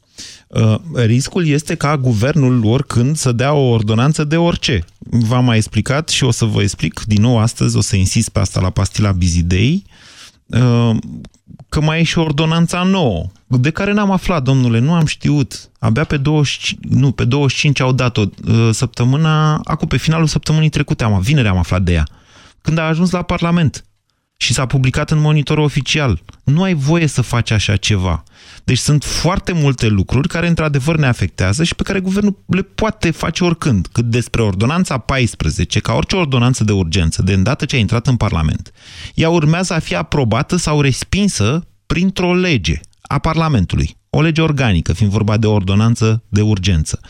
[0.49, 0.75] Uh,
[1.05, 4.85] riscul este ca guvernul oricând să dea o ordonanță de orice.
[4.99, 8.39] V-am mai explicat și o să vă explic din nou astăzi, o să insist pe
[8.39, 9.96] asta la pastila Bizidei, uh,
[11.69, 15.71] că mai e și ordonanța nouă, de care n-am aflat, domnule, nu am știut.
[15.79, 21.05] Abia pe 25, nu, pe 25 au dat-o uh, săptămâna, acum pe finalul săptămânii trecute,
[21.05, 22.07] am, vineri am aflat de ea,
[22.61, 23.85] când a ajuns la Parlament
[24.37, 26.23] și s-a publicat în monitorul oficial.
[26.45, 28.23] Nu ai voie să faci așa ceva.
[28.65, 33.11] Deci sunt foarte multe lucruri care într-adevăr ne afectează și pe care guvernul le poate
[33.11, 33.87] face oricând.
[33.93, 38.17] Cât despre ordonanța 14, ca orice ordonanță de urgență, de îndată ce a intrat în
[38.17, 38.73] Parlament,
[39.15, 43.97] ea urmează a fi aprobată sau respinsă printr-o lege a Parlamentului.
[44.11, 47.01] O lege organică, fiind vorba de o ordonanță de urgență.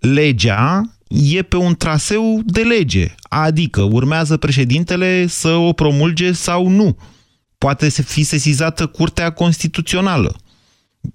[0.00, 6.96] Legea e pe un traseu de lege, adică urmează președintele să o promulge sau nu.
[7.58, 10.36] Poate fi sesizată Curtea Constituțională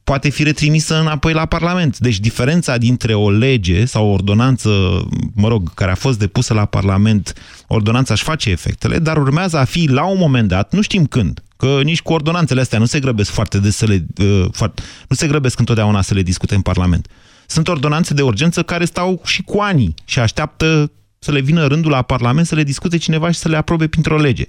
[0.04, 1.98] poate fi retrimisă înapoi la Parlament.
[1.98, 4.70] Deci diferența dintre o lege sau o ordonanță,
[5.34, 7.34] mă rog, care a fost depusă la Parlament,
[7.68, 11.44] ordonanța își face efectele, dar urmează a fi la un moment dat, nu știm când,
[11.58, 15.16] că nici cu ordonanțele astea nu se grăbesc foarte des să le, uh, foarte, nu
[15.16, 17.08] se grăbesc întotdeauna să le discute în Parlament.
[17.52, 21.92] Sunt ordonanțe de urgență care stau și cu ani și așteaptă să le vină rândul
[21.92, 24.46] la Parlament să le discute cineva și să le aprobe printr-o lege.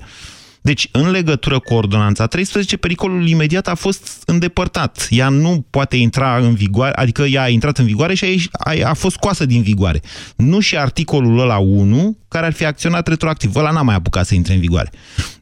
[0.61, 5.07] Deci, în legătură cu ordonanța 13, pericolul imediat a fost îndepărtat.
[5.11, 8.89] Ea nu poate intra în vigoare, adică ea a intrat în vigoare și a, a,
[8.89, 10.01] a fost scoasă din vigoare.
[10.37, 13.57] Nu și articolul ăla 1, care ar fi acționat retroactiv.
[13.57, 14.91] Ăla n-a mai apucat să intre în vigoare.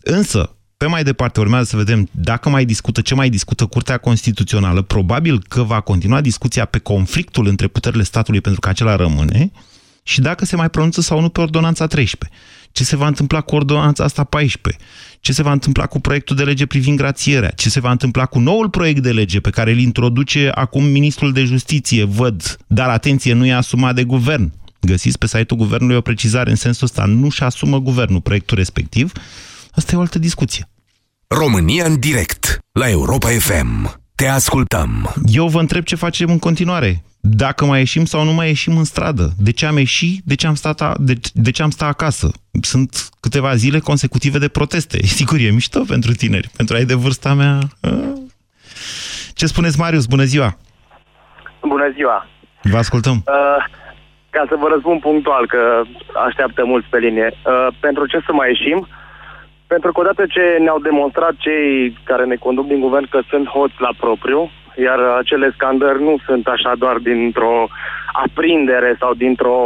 [0.00, 4.82] Însă, pe mai departe urmează să vedem dacă mai discută, ce mai discută Curtea Constituțională.
[4.82, 9.50] Probabil că va continua discuția pe conflictul între puterile statului pentru că acela rămâne
[10.02, 12.38] și dacă se mai pronunță sau nu pe ordonanța 13.
[12.72, 14.82] Ce se va întâmpla cu ordonanța asta 14?
[15.20, 17.50] Ce se va întâmpla cu proiectul de lege privind grațierea?
[17.50, 21.32] Ce se va întâmpla cu noul proiect de lege pe care îl introduce acum Ministrul
[21.32, 24.52] de Justiție, văd, dar atenție, nu e asumat de guvern.
[24.80, 27.04] Găsiți pe site-ul guvernului o precizare în sensul ăsta.
[27.04, 29.12] Nu-și asumă guvernul proiectul respectiv.
[29.74, 30.64] Asta e o altă discuție.
[31.28, 34.00] România în direct, la Europa FM.
[34.14, 35.12] Te ascultăm.
[35.26, 37.02] Eu vă întreb ce facem în continuare.
[37.20, 39.30] Dacă mai ieșim sau nu mai ieșim în stradă.
[39.38, 40.22] De ce am ieșit?
[40.24, 40.94] De ce am stat, a...
[40.98, 42.30] de, de ce am stat acasă?
[42.60, 45.02] Sunt câteva zile consecutive de proteste.
[45.18, 46.50] Sigur, e mișto pentru tineri.
[46.56, 47.58] Pentru ai de vârsta mea...
[49.34, 50.06] Ce spuneți, Marius?
[50.06, 50.56] Bună ziua!
[51.60, 52.26] Bună ziua!
[52.62, 53.16] Vă ascultăm.
[53.16, 53.64] Uh,
[54.30, 55.82] ca să vă răspund punctual, că
[56.26, 57.28] așteaptă mulți pe linie.
[57.32, 58.88] Uh, pentru ce să mai ieșim?
[59.72, 63.78] Pentru că odată ce ne-au demonstrat cei care ne conduc din guvern că sunt hoți
[63.86, 64.40] la propriu,
[64.86, 67.68] iar acele scandări nu sunt așa doar dintr-o
[68.24, 69.58] aprindere sau dintr-o,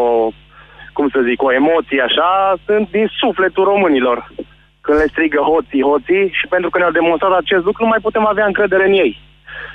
[0.97, 2.31] cum să zic, o emoție așa,
[2.67, 4.19] sunt din sufletul românilor.
[4.85, 8.27] Când le strigă hoții, hoții și pentru că ne-au demonstrat acest lucru, nu mai putem
[8.27, 9.13] avea încredere în ei.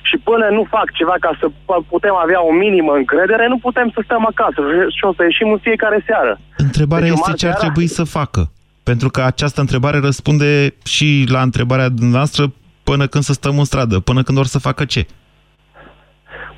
[0.10, 1.46] Și până nu fac ceva ca să
[1.94, 4.60] putem avea o minimă încredere, nu putem să stăm acasă
[4.98, 6.34] și o să ieșim în fiecare seară.
[6.58, 8.42] Întrebarea deci, este ce ar trebui să facă.
[8.90, 14.00] Pentru că această întrebare răspunde și la întrebarea noastră până când să stăm în stradă,
[14.00, 15.08] până când or să facă ce?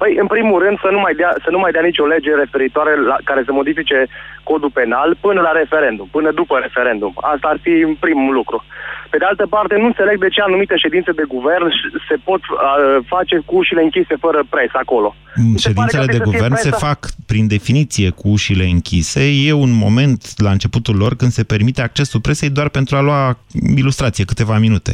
[0.01, 2.93] Păi, în primul rând, să nu mai dea, să nu mai dea nicio lege referitoare
[3.11, 3.97] la care să modifice
[4.49, 7.13] codul penal până la referendum, până după referendum.
[7.33, 7.73] Asta ar fi
[8.05, 8.57] primul lucru.
[9.11, 11.65] Pe de altă parte, nu înțeleg de ce anumite ședințe de guvern
[12.09, 12.57] se pot uh,
[13.13, 15.15] face cu ușile închise fără presă acolo.
[15.57, 19.23] Ședințele de guvern se fac, prin definiție, cu ușile închise.
[19.47, 23.37] E un moment, la începutul lor, când se permite accesul presei doar pentru a lua
[23.75, 24.91] ilustrație, câteva minute.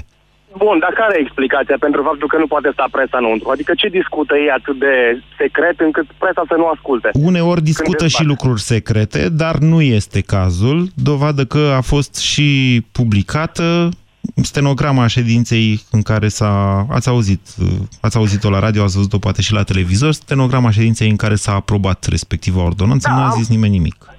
[0.63, 3.49] Bun, dar care e explicația pentru faptul că nu poate sta presa înăuntru?
[3.49, 4.93] Adică ce discută ei atât de
[5.37, 7.09] secret încât presa să nu asculte?
[7.13, 10.89] Uneori discută și lucruri secrete, dar nu este cazul.
[10.95, 12.49] Dovadă că a fost și
[12.91, 13.89] publicată
[14.35, 16.85] stenograma ședinței în care s-a...
[16.89, 17.41] Ați auzit,
[18.01, 21.53] ați auzit-o la radio, ați văzut-o poate și la televizor, stenograma ședinței în care s-a
[21.53, 24.16] aprobat respectiva ordonanță, da, nu a zis nimeni nimic.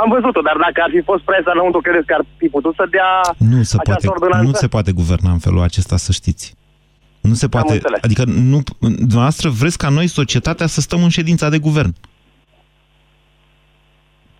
[0.00, 2.84] Am văzut-o, dar dacă ar fi fost presa înăuntru, credeți că ar fi putut să
[2.90, 4.46] dea nu se această poate, ordonanță?
[4.46, 6.46] Nu se poate guverna în felul acesta, să știți.
[7.20, 7.80] Nu se poate.
[8.06, 11.92] Adică, nu, dumneavoastră vreți ca noi, societatea, să stăm în ședința de guvern.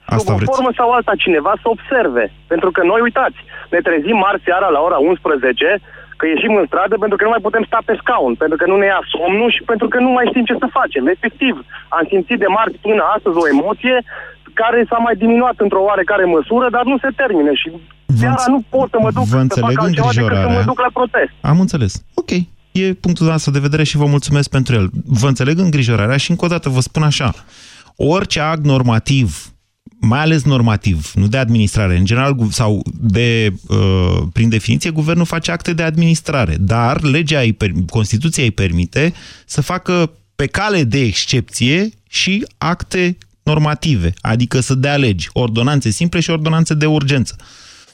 [0.05, 0.53] Asta Sub o vreți.
[0.53, 2.25] formă sau alta cineva să observe.
[2.53, 3.39] Pentru că noi, uitați,
[3.71, 5.81] ne trezim marți seara la ora 11
[6.17, 8.77] că ieșim în stradă pentru că nu mai putem sta pe scaun, pentru că nu
[8.79, 11.05] ne ia somnul și pentru că nu mai știm ce să facem.
[11.17, 11.55] Efectiv,
[11.97, 13.97] am simțit de marți până astăzi o emoție
[14.61, 17.69] care s-a mai diminuat într-o oarecare măsură, dar nu se termine și
[18.19, 20.63] seara nu pot să mă duc vă să fac înțeleg altceva decât să mă îngrijorarea.
[20.73, 21.33] duc la protest.
[21.41, 21.93] Am înțeles.
[22.15, 22.31] Ok.
[22.73, 24.91] E punctul nostru de vedere și vă mulțumesc pentru el.
[25.07, 27.35] Vă înțeleg îngrijorarea și încă o dată vă spun așa.
[27.97, 29.53] Orice act normativ,
[30.01, 35.25] mai ales normativ, nu de administrare, în general, gu- sau de, uh, prin definiție, guvernul
[35.25, 39.13] face acte de administrare, dar legea, îi per- Constituția îi permite
[39.47, 46.21] să facă pe cale de excepție și acte normative, adică să dea legi, ordonanțe simple
[46.21, 47.37] și ordonanțe de urgență.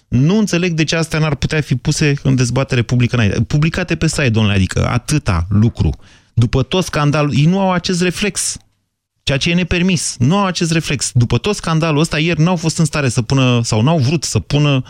[0.08, 3.42] Nu înțeleg de ce astea n-ar putea fi puse în dezbatere publică înainte.
[3.42, 5.98] Publicate pe site, domnule, adică atâta lucru.
[6.34, 8.56] După tot scandalul, ei nu au acest reflex.
[9.22, 10.16] Ceea ce e nepermis.
[10.18, 11.10] Nu au acest reflex.
[11.14, 14.38] După tot scandalul ăsta, ieri n-au fost în stare să pună, sau n-au vrut să
[14.38, 14.82] pună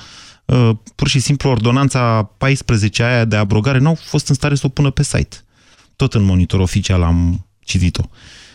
[0.44, 4.68] uh, pur și simplu ordonanța 14 aia de abrogare, n-au fost în stare să o
[4.68, 5.36] pună pe site.
[5.96, 8.02] Tot în monitor oficial am citit-o.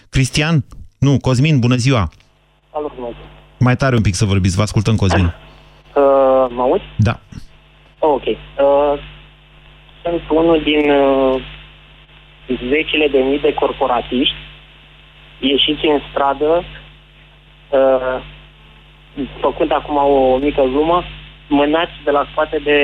[0.09, 0.65] Cristian?
[1.03, 2.09] Nu, Cosmin, bună ziua!
[2.71, 3.17] Salut, Moise.
[3.59, 5.33] Mai tare un pic să vorbiți, vă ascultăm, Cosmin.
[5.95, 6.83] Uh, mă auzi?
[6.95, 7.19] Da.
[7.99, 8.25] Oh, ok.
[8.25, 8.35] Uh,
[10.03, 11.41] sunt unul din uh,
[12.69, 14.35] zecile de mii de corporatiști
[15.39, 16.63] ieșiți în stradă,
[17.69, 18.17] uh,
[19.41, 21.03] făcând acum o mică glumă,
[21.47, 22.77] mânați de la spate de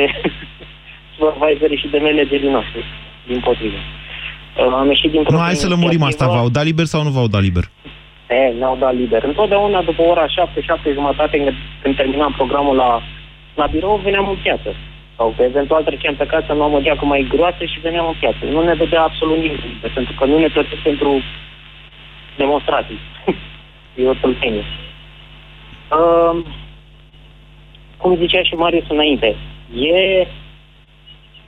[1.17, 2.83] supervisorii și de managerii noștri,
[3.27, 3.77] din potrivă.
[3.77, 6.27] Uh, am ieșit din Nu, hai să lămurim asta.
[6.27, 7.63] V-au dat liber sau nu v-au dat liber?
[8.29, 9.23] E, ne-au dat liber.
[9.23, 13.01] Întotdeauna după ora 7, 7 jumătate, când, când terminam programul la,
[13.55, 14.75] la birou, veneam în piață.
[15.15, 18.45] Sau că eventual treceam pe casă, luam o geacă mai groasă și veneam în piață.
[18.45, 21.21] Nu ne dădea absolut nimic, liber, pentru că nu ne plătesc pentru
[22.37, 22.99] demonstrații.
[23.95, 24.63] e o tâlpenie.
[25.91, 26.39] Uh,
[27.97, 29.35] cum zicea și Marius înainte,
[29.75, 30.27] e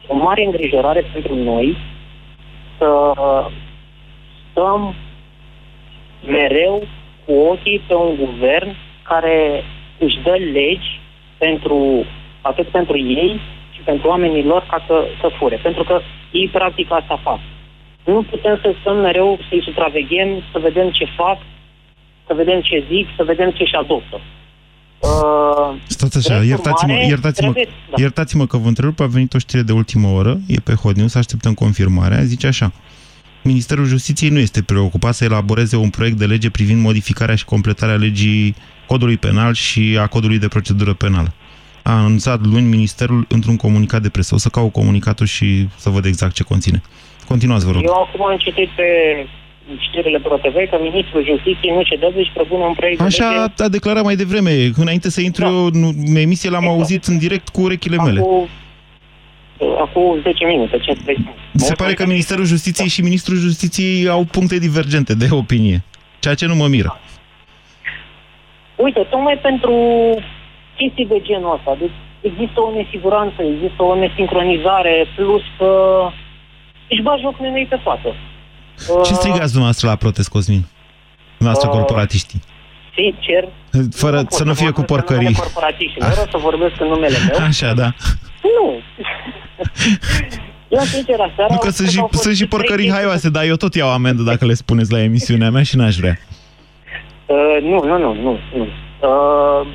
[0.07, 1.77] o mare îngrijorare pentru noi
[2.77, 3.13] să
[4.51, 4.95] stăm
[6.25, 6.87] mereu
[7.25, 9.63] cu ochii pe un guvern care
[9.97, 10.99] își dă legi
[11.37, 12.05] pentru,
[12.41, 13.39] atât pentru ei
[13.71, 15.59] și pentru oamenii lor ca să, să fure.
[15.63, 15.99] Pentru că
[16.31, 17.39] ei practic asta fac.
[18.05, 21.37] Nu putem să stăm mereu să-i supraveghem, să vedem ce fac,
[22.27, 24.21] să vedem ce zic, să vedem ce-și adoptă.
[24.99, 27.95] Uh, Stați așa, drept iertați-mă, urmare, iertați-mă, trebuie- da.
[27.97, 31.15] iertați-mă că vă întrerup, a venit o știre de ultimă oră, e pe Hot News,
[31.15, 32.71] așteptăm confirmarea, zice așa.
[33.41, 37.95] Ministerul Justiției nu este preocupat să elaboreze un proiect de lege privind modificarea și completarea
[37.95, 38.55] legii
[38.87, 41.33] codului penal și a codului de procedură penală.
[41.83, 44.35] A anunțat luni Ministerul într-un comunicat de presă.
[44.35, 46.81] O să caut comunicatul și să văd exact ce conține.
[47.27, 47.81] Continuați, vă rog.
[47.83, 48.83] Eu acum am citit pe
[49.89, 53.67] știrile ProTV că ministrul justiției nu cedează și propune un proiect de lege Așa a
[53.67, 54.71] declarat mai devreme.
[54.75, 58.19] Înainte să intru eu în emisie, l-am auzit în direct cu urechile mele.
[58.19, 58.47] acum,
[59.79, 61.39] acum 10 minute, 15 minute.
[61.55, 65.83] Se pare că Ministerul Justiției și Ministrul Justiției au puncte divergente de opinie,
[66.19, 66.99] ceea ce nu mă miră.
[68.75, 69.73] Uite, tocmai pentru
[70.77, 75.71] chestii de genul ăsta, deci există o nesiguranță, există o nesincronizare, plus că
[76.89, 78.09] își bagi joc nenei pe față.
[79.05, 80.63] Ce strigați dumneavoastră la protest, Cosmin?
[81.37, 82.41] Dumneavoastră Uh, corporatiștii.
[82.95, 83.43] Sincer,
[84.03, 85.23] Fără pot să nu fie cu vorbesc în porcării.
[85.23, 87.45] numele corporatiștilor, o să vorbesc în numele meu.
[87.47, 87.89] Așa, da.
[88.55, 88.65] Nu.
[90.77, 91.53] Eu, sincer, aseară...
[91.53, 94.53] Nu că sunt și, sunt și porcării haioase, dar eu tot iau amendă dacă le
[94.53, 96.17] spuneți la emisiunea mea și n-aș vrea.
[97.25, 98.37] Uh, nu, nu, nu, nu.
[98.57, 98.67] nu.
[99.09, 99.67] Uh,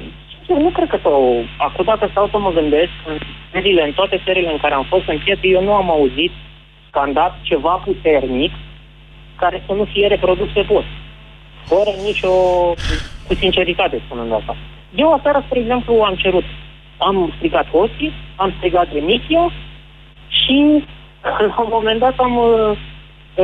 [0.49, 1.44] eu nu cred că s-au...
[1.59, 3.18] Acum dacă stau să mă gândesc, în
[3.53, 6.33] seriile, în toate seriile în care am fost în piață, eu nu am auzit
[6.88, 8.52] scandat ceva puternic
[9.37, 10.92] care să nu fie reprodus pe post.
[11.65, 12.35] Fără nicio...
[13.27, 14.56] cu sinceritate spunând asta.
[14.94, 16.44] Eu aseară, spre exemplu, am cerut,
[16.96, 19.52] am strigat hoții, am strigat demisia
[20.40, 20.56] și
[21.50, 22.70] la un moment dat am, uh,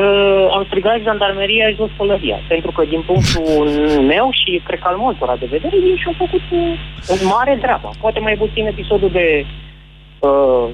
[0.00, 2.38] uh, am strigat jandarmeria jos pălăria.
[2.48, 3.68] Pentru că din punctul
[4.12, 6.72] meu și cred că al multora de vedere, ei și-au făcut uh,
[7.08, 7.90] în mare treaba.
[8.00, 9.44] Poate mai puțin episodul de
[10.18, 10.66] uh,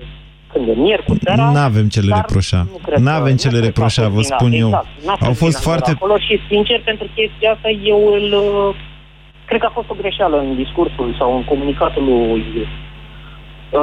[0.53, 1.51] când e miercuri seara.
[1.51, 2.57] Nu avem ce le dar reproșa.
[2.73, 4.37] nu cred Nu că- avem ce nu le cred că a reproșa, fost vă vina-
[4.39, 4.67] spun eu.
[4.69, 5.91] exact, n-a Au fost vina foarte...
[5.91, 8.27] lor Acolo și, sincer, pentru chestia asta, eu îl...
[8.33, 8.75] uh,
[9.49, 12.67] Cred că a fost o greșeală în discursul sau în comunicatul lui uh,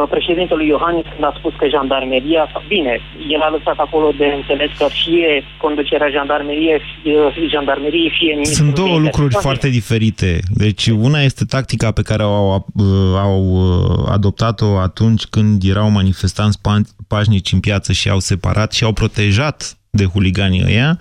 [0.09, 4.85] președintelui Iohannis când a spus că jandarmeria, bine, el a lăsat acolo de înțeles că
[5.03, 9.09] fie conducerea jandarmeriei, fie, jandarmeriei, fie ministrul Sunt două de interne.
[9.09, 10.39] lucruri Toate- foarte diferite.
[10.49, 12.85] Deci una este tactica pe care au, uh,
[13.17, 18.83] au uh, adoptat-o atunci când erau manifestanți pa- pașnici în piață și au separat și
[18.83, 20.99] au protejat de huliganii ăia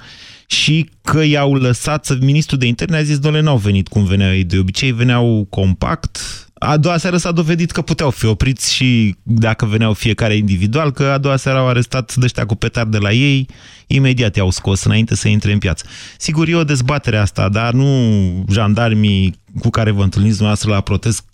[0.55, 2.17] și că i-au lăsat să...
[2.21, 6.19] Ministrul de interne a zis, doamne, n-au venit cum veneau ei de obicei, veneau compact.
[6.55, 11.05] A doua seară s-a dovedit că puteau fi opriți și dacă veneau fiecare individual, că
[11.05, 13.47] a doua seară au arestat de ăștia cu petar de la ei,
[13.87, 15.87] imediat i-au scos înainte să intre în piață.
[16.19, 21.25] Sigur, e o dezbatere asta, dar nu jandarmii cu care vă întâlniți dumneavoastră la protest,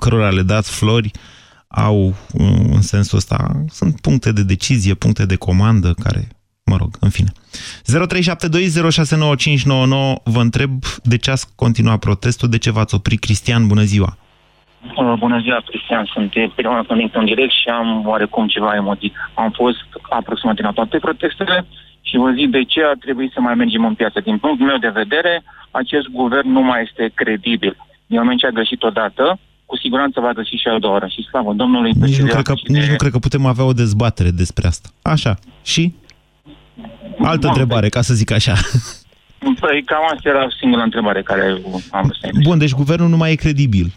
[0.00, 1.10] cărora le dați flori,
[1.68, 3.64] au uh, în sensul ăsta.
[3.70, 6.28] Sunt puncte de decizie, puncte de comandă care,
[6.72, 7.30] mă rog, în fine.
[7.32, 7.36] 0372069599
[10.34, 10.72] vă întreb
[11.12, 13.20] de ce ați continuat protestul, de ce v-ați oprit.
[13.20, 14.10] Cristian, bună ziua!
[14.96, 16.04] Uh, Bună ziua, Cristian.
[16.14, 19.12] Sunt e prima dată când intru în direct și am oarecum ceva emoții.
[19.34, 19.78] Am fost
[20.20, 21.56] aproximativ la toate protestele
[22.08, 24.20] și vă zic de ce ar trebui să mai mergem în piață.
[24.20, 27.74] Din punctul meu de vedere, acest guvern nu mai este credibil.
[28.06, 31.06] Din moment ce a greșit odată, cu siguranță va greși și a doua oră.
[31.06, 33.72] Și slavă Domnului Nici nu, pe cred că, nici nu cred că putem avea o
[33.72, 34.88] dezbatere despre asta.
[35.02, 35.34] Așa.
[35.62, 35.94] Și?
[37.18, 38.54] Altă întrebare, ca să zic așa.
[39.60, 41.44] Păi cam asta era singura întrebare care
[41.90, 43.92] am vrut să Bun, deci guvernul nu mai e credibil.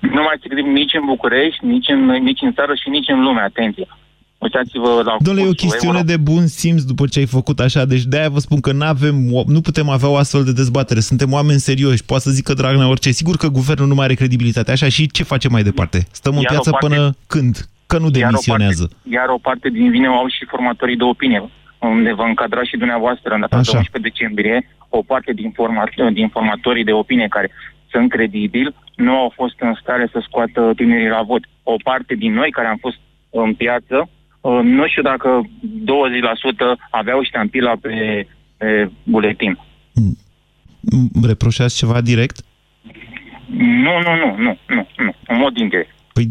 [0.00, 3.22] Nu mai este credibil nici în București, nici în, nici în țară și nici în
[3.22, 3.40] lume.
[3.40, 3.86] Atenție!
[4.38, 5.16] Uitați-vă la...
[5.20, 6.08] Domnule, e o cursul chestiune euro.
[6.08, 9.14] de bun simț după ce ai făcut așa, deci de-aia vă spun că n-avem,
[9.46, 11.00] nu putem avea o astfel de dezbatere.
[11.00, 13.10] Suntem oameni serioși, poate să zică Dragnea orice.
[13.10, 14.70] Sigur că guvernul nu mai are credibilitate.
[14.70, 16.06] Așa, și ce facem mai departe?
[16.10, 17.68] Stăm în Iar o piață parte- până când?
[17.86, 18.82] Că nu Iar o demisionează.
[18.90, 22.76] parte, iar o parte din vine au și formatorii de opinie, unde vă încadrați și
[22.76, 23.78] dumneavoastră în data de Așa.
[23.78, 27.50] 11 decembrie, o parte din, formaț- din formatorii de opinie care
[27.90, 31.42] sunt credibili, nu au fost în stare să scoată tinerii la vot.
[31.62, 32.98] O parte din noi care am fost
[33.30, 34.08] în piață,
[34.40, 35.48] uh, nu știu dacă
[35.84, 39.58] 20% aveau ștampila pe, pe buletin.
[40.90, 42.36] Îmi Reproșați ceva direct?
[43.56, 45.94] Nu, nu, nu, nu, nu, nu, în mod indirect.
[46.12, 46.28] Păi...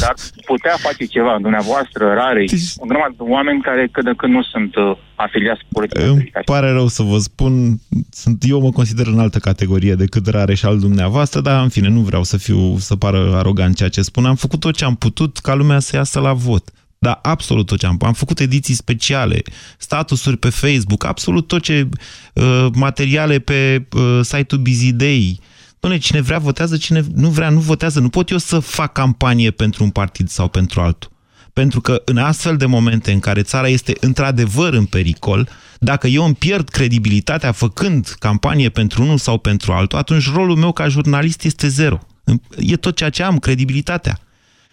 [0.00, 0.14] Dar
[0.46, 2.44] putea face ceva, dumneavoastră, rare,
[2.76, 5.98] o grămadă de oameni care cât de când nu sunt uh, afiliați politic.
[5.98, 7.80] Îmi pare rău să vă spun,
[8.10, 11.88] sunt, eu mă consider în altă categorie decât rare și al dumneavoastră, dar în fine,
[11.88, 14.24] nu vreau să fiu, să pară arogant ceea ce spun.
[14.24, 16.70] Am făcut tot ce am putut ca lumea să iasă la vot.
[16.98, 19.42] Da, absolut tot ce am Am făcut ediții speciale,
[19.78, 21.88] statusuri pe Facebook, absolut tot ce
[22.34, 25.40] uh, materiale pe uh, site-ul Busy Day.
[25.80, 28.00] Doamne, cine vrea votează, cine nu vrea nu votează.
[28.00, 31.10] Nu pot eu să fac campanie pentru un partid sau pentru altul.
[31.52, 35.48] Pentru că în astfel de momente în care țara este într-adevăr în pericol,
[35.78, 40.72] dacă eu îmi pierd credibilitatea făcând campanie pentru unul sau pentru altul, atunci rolul meu
[40.72, 41.98] ca jurnalist este zero.
[42.56, 44.18] E tot ceea ce am, credibilitatea.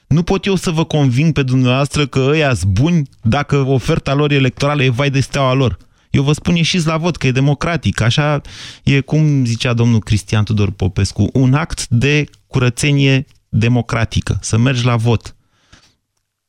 [0.07, 4.31] Nu pot eu să vă conving pe dumneavoastră că ăia sunt buni dacă oferta lor
[4.31, 5.77] electorală e vai de steaua lor.
[6.15, 8.01] Eu vă spun ieșiți la vot, că e democratic.
[8.01, 8.41] Așa
[8.83, 14.95] e cum zicea domnul Cristian Tudor Popescu, un act de curățenie democratică, să mergi la
[14.95, 15.35] vot.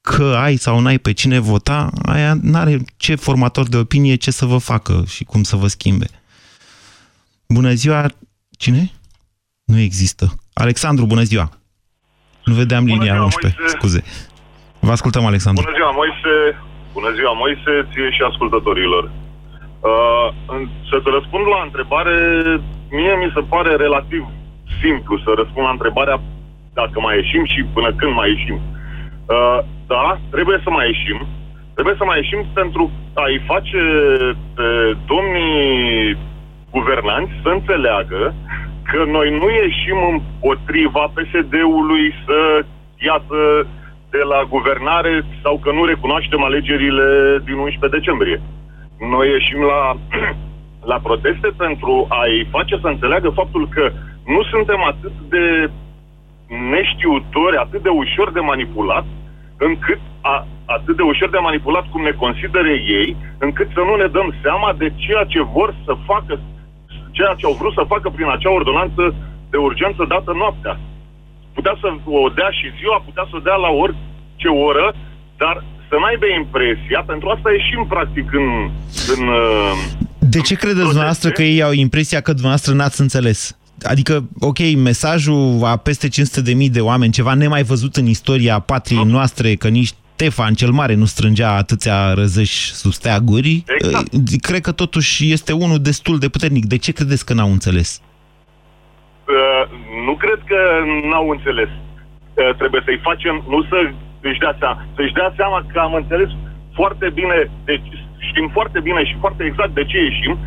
[0.01, 4.45] Că ai sau n-ai pe cine vota, aia n-are ce formator de opinie ce să
[4.47, 6.07] vă facă și cum să vă schimbe.
[7.49, 8.07] Bună ziua!
[8.59, 8.91] Cine?
[9.65, 10.35] Nu există.
[10.53, 11.51] Alexandru, bună ziua!
[12.45, 13.77] Nu vedeam Bună linia ziua, 11, Moise.
[13.77, 14.03] scuze.
[14.81, 15.63] Vă ascultăm, Alexandru.
[15.63, 16.35] Bună ziua, Moise!
[16.93, 19.26] Bună ziua, Moise, ție și ascultătorilor.
[19.81, 22.15] Uh, în- să-ți răspund la întrebare,
[22.91, 24.23] mie mi se pare relativ
[24.83, 26.21] simplu să răspund la întrebarea
[26.75, 28.59] dacă mai ieșim și până când mai ieșim.
[29.35, 31.19] Uh, da, trebuie să mai ieșim.
[31.75, 33.83] Trebuie să mai ieșim pentru a-i face
[34.57, 36.17] pe domnii
[36.71, 38.35] guvernanți să înțeleagă
[38.91, 42.65] că noi nu ieșim împotriva PSD-ului să
[43.09, 43.41] iasă
[44.11, 47.09] de la guvernare sau că nu recunoaștem alegerile
[47.45, 48.41] din 11 decembrie.
[48.99, 49.97] Noi ieșim la,
[50.91, 53.93] la proteste pentru a-i face să înțeleagă faptul că
[54.27, 55.71] nu suntem atât de
[56.71, 59.05] neștiutori, atât de ușor de manipulat,
[59.59, 64.07] încât a, atât de ușor de manipulat cum ne consideră ei, încât să nu ne
[64.07, 66.41] dăm seama de ceea ce vor să facă,
[67.11, 69.15] ceea ce au vrut să facă prin acea ordonanță
[69.51, 70.79] de urgență dată noaptea.
[71.55, 74.95] Putea să o dea și ziua, putea să o dea la orice oră,
[75.37, 78.47] dar să n-aibă impresia, pentru asta ieșim practic în...
[79.17, 79.73] în uh,
[80.19, 83.59] De ce credeți dumneavoastră că ei au impresia că dumneavoastră n-ați înțeles?
[83.83, 89.55] Adică, ok, mesajul a peste 500.000 de oameni, ceva nemai văzut în istoria patriei noastre,
[89.55, 94.09] că nici Ștefan cel Mare nu strângea atâția răzăși sub steaguri, exact.
[94.41, 96.65] cred că totuși este unul destul de puternic.
[96.65, 98.01] De ce credeți că n-au înțeles?
[99.29, 99.63] Uh,
[100.07, 100.61] nu cred că
[101.11, 101.69] n-au înțeles.
[101.69, 103.79] Uh, trebuie să-i facem, nu să
[104.31, 106.31] își dea seama, să-și dea seama că am înțeles
[106.79, 107.89] foarte bine, deci
[108.29, 110.39] știm foarte bine și foarte exact de ce ieșim,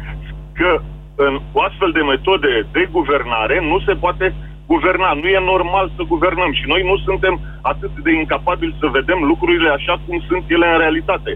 [0.53, 0.81] că
[1.15, 4.33] în o astfel de metode de guvernare nu se poate
[4.71, 5.09] guverna.
[5.21, 9.69] Nu e normal să guvernăm și noi nu suntem atât de incapabili să vedem lucrurile
[9.69, 11.31] așa cum sunt ele în realitate.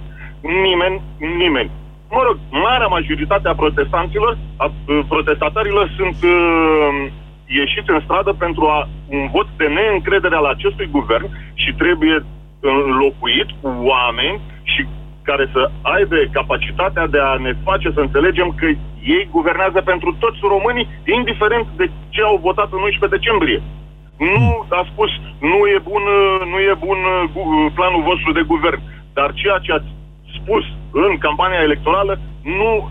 [0.65, 1.01] Nimeni,
[1.41, 1.71] nimeni.
[2.15, 4.71] Mă rog, marea majoritate a protestanților, a
[5.07, 6.89] protestatarilor sunt uh,
[7.47, 12.25] ieșiți în stradă pentru a un vot de neîncredere al acestui guvern și trebuie
[12.59, 14.85] înlocuit cu oameni și
[15.23, 18.65] care să aibă capacitatea de a ne face să înțelegem că
[19.15, 23.61] ei guvernează pentru toți românii, indiferent de ce au votat în 11 decembrie.
[24.17, 26.03] Nu a spus, nu e bun,
[26.51, 28.81] nu e bun uh, planul vostru de guvern,
[29.13, 29.89] dar ceea ce ați
[30.37, 32.89] spus în campania electorală nu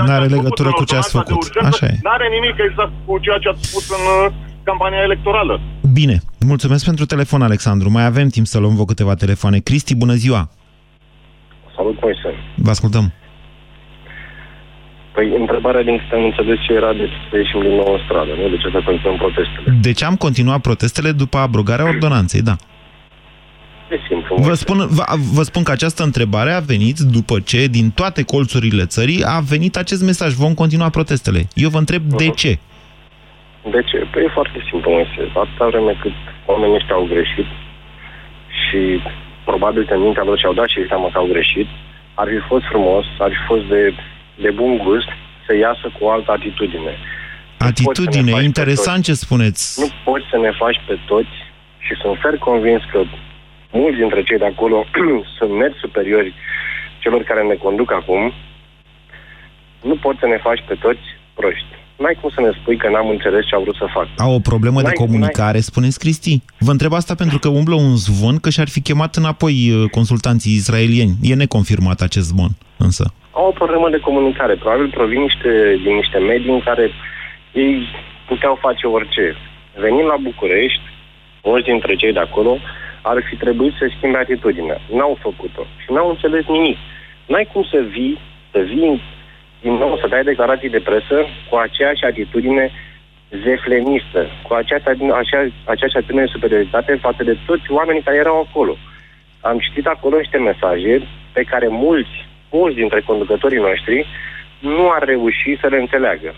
[0.00, 1.50] nu are legătură cu ce ați făcut.
[1.62, 1.98] Așa e.
[2.02, 4.32] Nu are nimic exact cu ceea ce ați spus în uh,
[4.62, 5.60] campania electorală.
[5.92, 6.16] Bine,
[6.46, 7.90] mulțumesc pentru telefon, Alexandru.
[7.90, 9.58] Mai avem timp să luăm vă câteva telefoane.
[9.58, 10.48] Cristi, bună ziua!
[11.76, 12.30] Salut, Moise.
[12.56, 13.12] Vă ascultăm.
[15.14, 18.30] Păi, întrebarea din câte am înțeles ce era de să ieșim din nou în stradă,
[18.40, 18.48] nu?
[18.48, 19.78] De ce să continuăm protestele?
[19.80, 22.56] De ce am continuat protestele după abrogarea ordonanței, da.
[23.92, 24.36] E simplu.
[24.36, 25.04] Vă spun, vă,
[25.36, 29.76] vă spun că această întrebare a venit după ce din toate colțurile țării a venit
[29.76, 30.30] acest mesaj.
[30.32, 31.40] Vom continua protestele.
[31.54, 32.22] Eu vă întreb uh -huh.
[32.22, 32.36] de mhm.
[32.36, 32.52] ce?
[33.74, 33.98] De ce?
[34.12, 35.20] Păi e foarte simplu, Moise.
[35.42, 36.16] Atâta vreme cât
[36.46, 37.48] oamenii ăștia au greșit
[38.60, 38.80] și
[39.44, 41.68] probabil că în mintea lor și-au dat și seama că au greșit,
[42.14, 43.94] ar fi fost frumos, ar fi fost de,
[44.44, 45.10] de bun gust
[45.46, 46.94] să iasă cu o altă atitudine.
[47.58, 49.80] Atitudine, interesant ce spuneți.
[49.80, 51.36] Nu poți să ne faci pe toți
[51.84, 53.00] și sunt fer convins că
[53.72, 54.84] mulți dintre cei de acolo
[55.36, 56.34] sunt mergi superiori
[56.98, 58.32] celor care ne conduc acum,
[59.82, 61.04] nu poți să ne faci pe toți
[61.34, 64.06] proști n-ai cum să ne spui că n-am înțeles ce au vrut să fac.
[64.16, 66.42] Au o problemă de comunicare, spuneți Cristi?
[66.58, 70.52] Vă întreb asta pentru că umblă un zvon că și-ar fi chemat înapoi uh, consultanții
[70.60, 71.14] israelieni.
[71.22, 73.04] E neconfirmat acest zvon, însă.
[73.30, 74.54] Au o problemă de comunicare.
[74.54, 75.50] Probabil provin niște,
[75.84, 76.90] din niște medii în care
[77.52, 77.74] ei
[78.28, 79.36] puteau face orice.
[79.76, 80.86] Venind la București,
[81.42, 82.58] mulți dintre cei de acolo
[83.02, 84.80] ar fi trebuit să schimbe atitudinea.
[84.92, 86.78] N-au făcut-o și n-au înțeles nimic.
[87.26, 88.18] N-ai cum să vii,
[88.50, 89.02] să vii
[89.60, 92.70] din nou să dai declarații de presă cu aceeași atitudine
[93.44, 98.76] zeflenistă, cu aceeași, acea, aceeași atitudine de superioritate față de toți oamenii care erau acolo.
[99.40, 104.06] Am citit acolo niște mesaje pe care mulți, mulți dintre conducătorii noștri
[104.58, 106.34] nu ar reuși să le înțeleagă.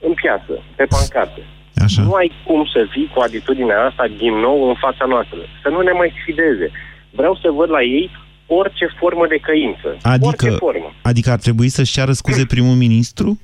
[0.00, 1.40] În piață, pe pancarte.
[1.84, 2.02] Așa.
[2.02, 5.38] Nu ai cum să vii cu atitudinea asta din nou în fața noastră.
[5.62, 6.70] Să nu ne mai sfideze.
[7.10, 8.10] Vreau să văd la ei
[8.46, 9.88] orice formă de căință.
[10.02, 10.88] Adică, orice formă.
[11.02, 13.40] adică ar trebui să-și ceară scuze primul ministru?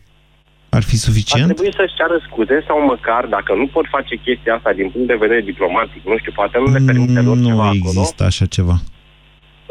[0.68, 1.49] Ar fi suficient?
[1.49, 5.09] Ar trebui să-și ceară scuze sau măcar, dacă nu pot face chestia asta din punct
[5.12, 7.93] de vedere diplomatic, nu știu, poate nu le permite lor nu ceva acolo.
[7.95, 8.76] Nu există așa ceva.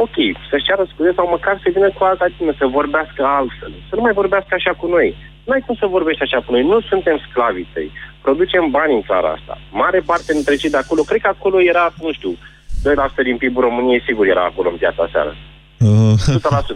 [0.06, 0.18] Ok,
[0.50, 3.74] să-și ceară scuze sau măcar să vină cu alta tine, să vorbească altfel.
[3.90, 5.08] Să nu mai vorbească așa cu noi.
[5.46, 6.64] Nu ai cum să vorbești așa cu noi.
[6.72, 7.90] Nu suntem sclavii tăi.
[8.28, 9.54] Producem bani în țara asta.
[9.72, 13.62] Mare parte dintre cei de acolo, cred că acolo era, nu știu, 2% din PIB-ul
[13.62, 15.34] României sigur era acolo în piața seară.
[15.78, 16.14] Uh,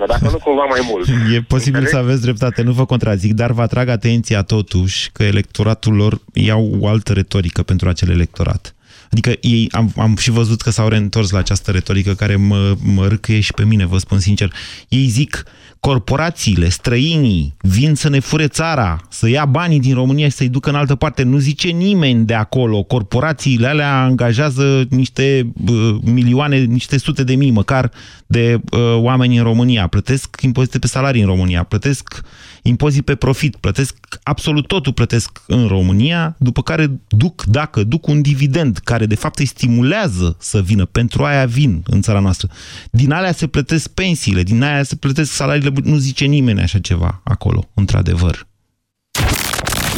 [0.04, 1.08] 100%, dacă nu cumva mai mult.
[1.36, 1.88] E posibil Înțeleg?
[1.88, 6.64] să aveți dreptate, nu vă contrazic, dar vă atrag atenția totuși că electoratul lor iau
[6.80, 8.76] o altă retorică pentru acel electorat.
[9.12, 13.08] Adică ei, am, am și văzut că s-au reîntors la această retorică care mă, mă
[13.08, 14.54] râcăie și pe mine, vă spun sincer.
[14.88, 15.43] Ei zic,
[15.82, 20.69] corporațiile, străinii vin să ne fure țara, să ia banii din România și să-i ducă
[20.69, 21.23] în altă parte.
[21.23, 22.84] Nu zice nimeni de acolo.
[22.84, 27.91] Corporațiile alea angajează niște uh, milioane, niște sute de mii măcar
[28.27, 29.88] de uh, oameni în România.
[29.88, 32.21] Plătesc impozite pe salarii în România, plătesc
[32.61, 38.21] impozit pe profit, plătesc absolut totul plătesc în România, după care duc, dacă duc un
[38.21, 42.49] dividend care de fapt îi stimulează să vină, pentru aia vin în țara noastră.
[42.91, 47.22] Din alea se plătesc pensiile, din aia se plătesc salariile, nu zice nimeni așa ceva
[47.24, 48.47] acolo, într-adevăr.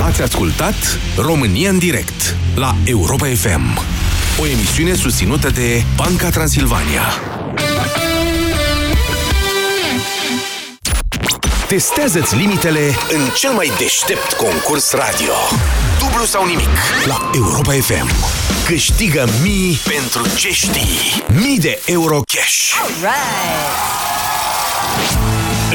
[0.02, 0.76] Ați ascultat
[1.18, 3.80] România în direct la Europa FM,
[4.42, 7.02] o emisiune susținută de Banca Transilvania.
[11.68, 15.34] Testează-ți limitele în cel mai deștept concurs radio.
[16.00, 16.70] Dublu sau nimic
[17.06, 18.10] la Europa FM.
[18.66, 21.24] Câștigă mii pentru ce știi.
[21.44, 22.74] Mii de euro cash.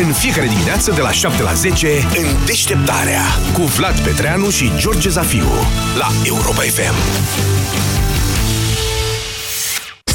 [0.06, 3.22] În fiecare dimineață de la 7 la 10 în deșteptarea
[3.52, 5.48] cu Vlad Petreanu și George Zafiu
[5.98, 6.94] la Europa FM.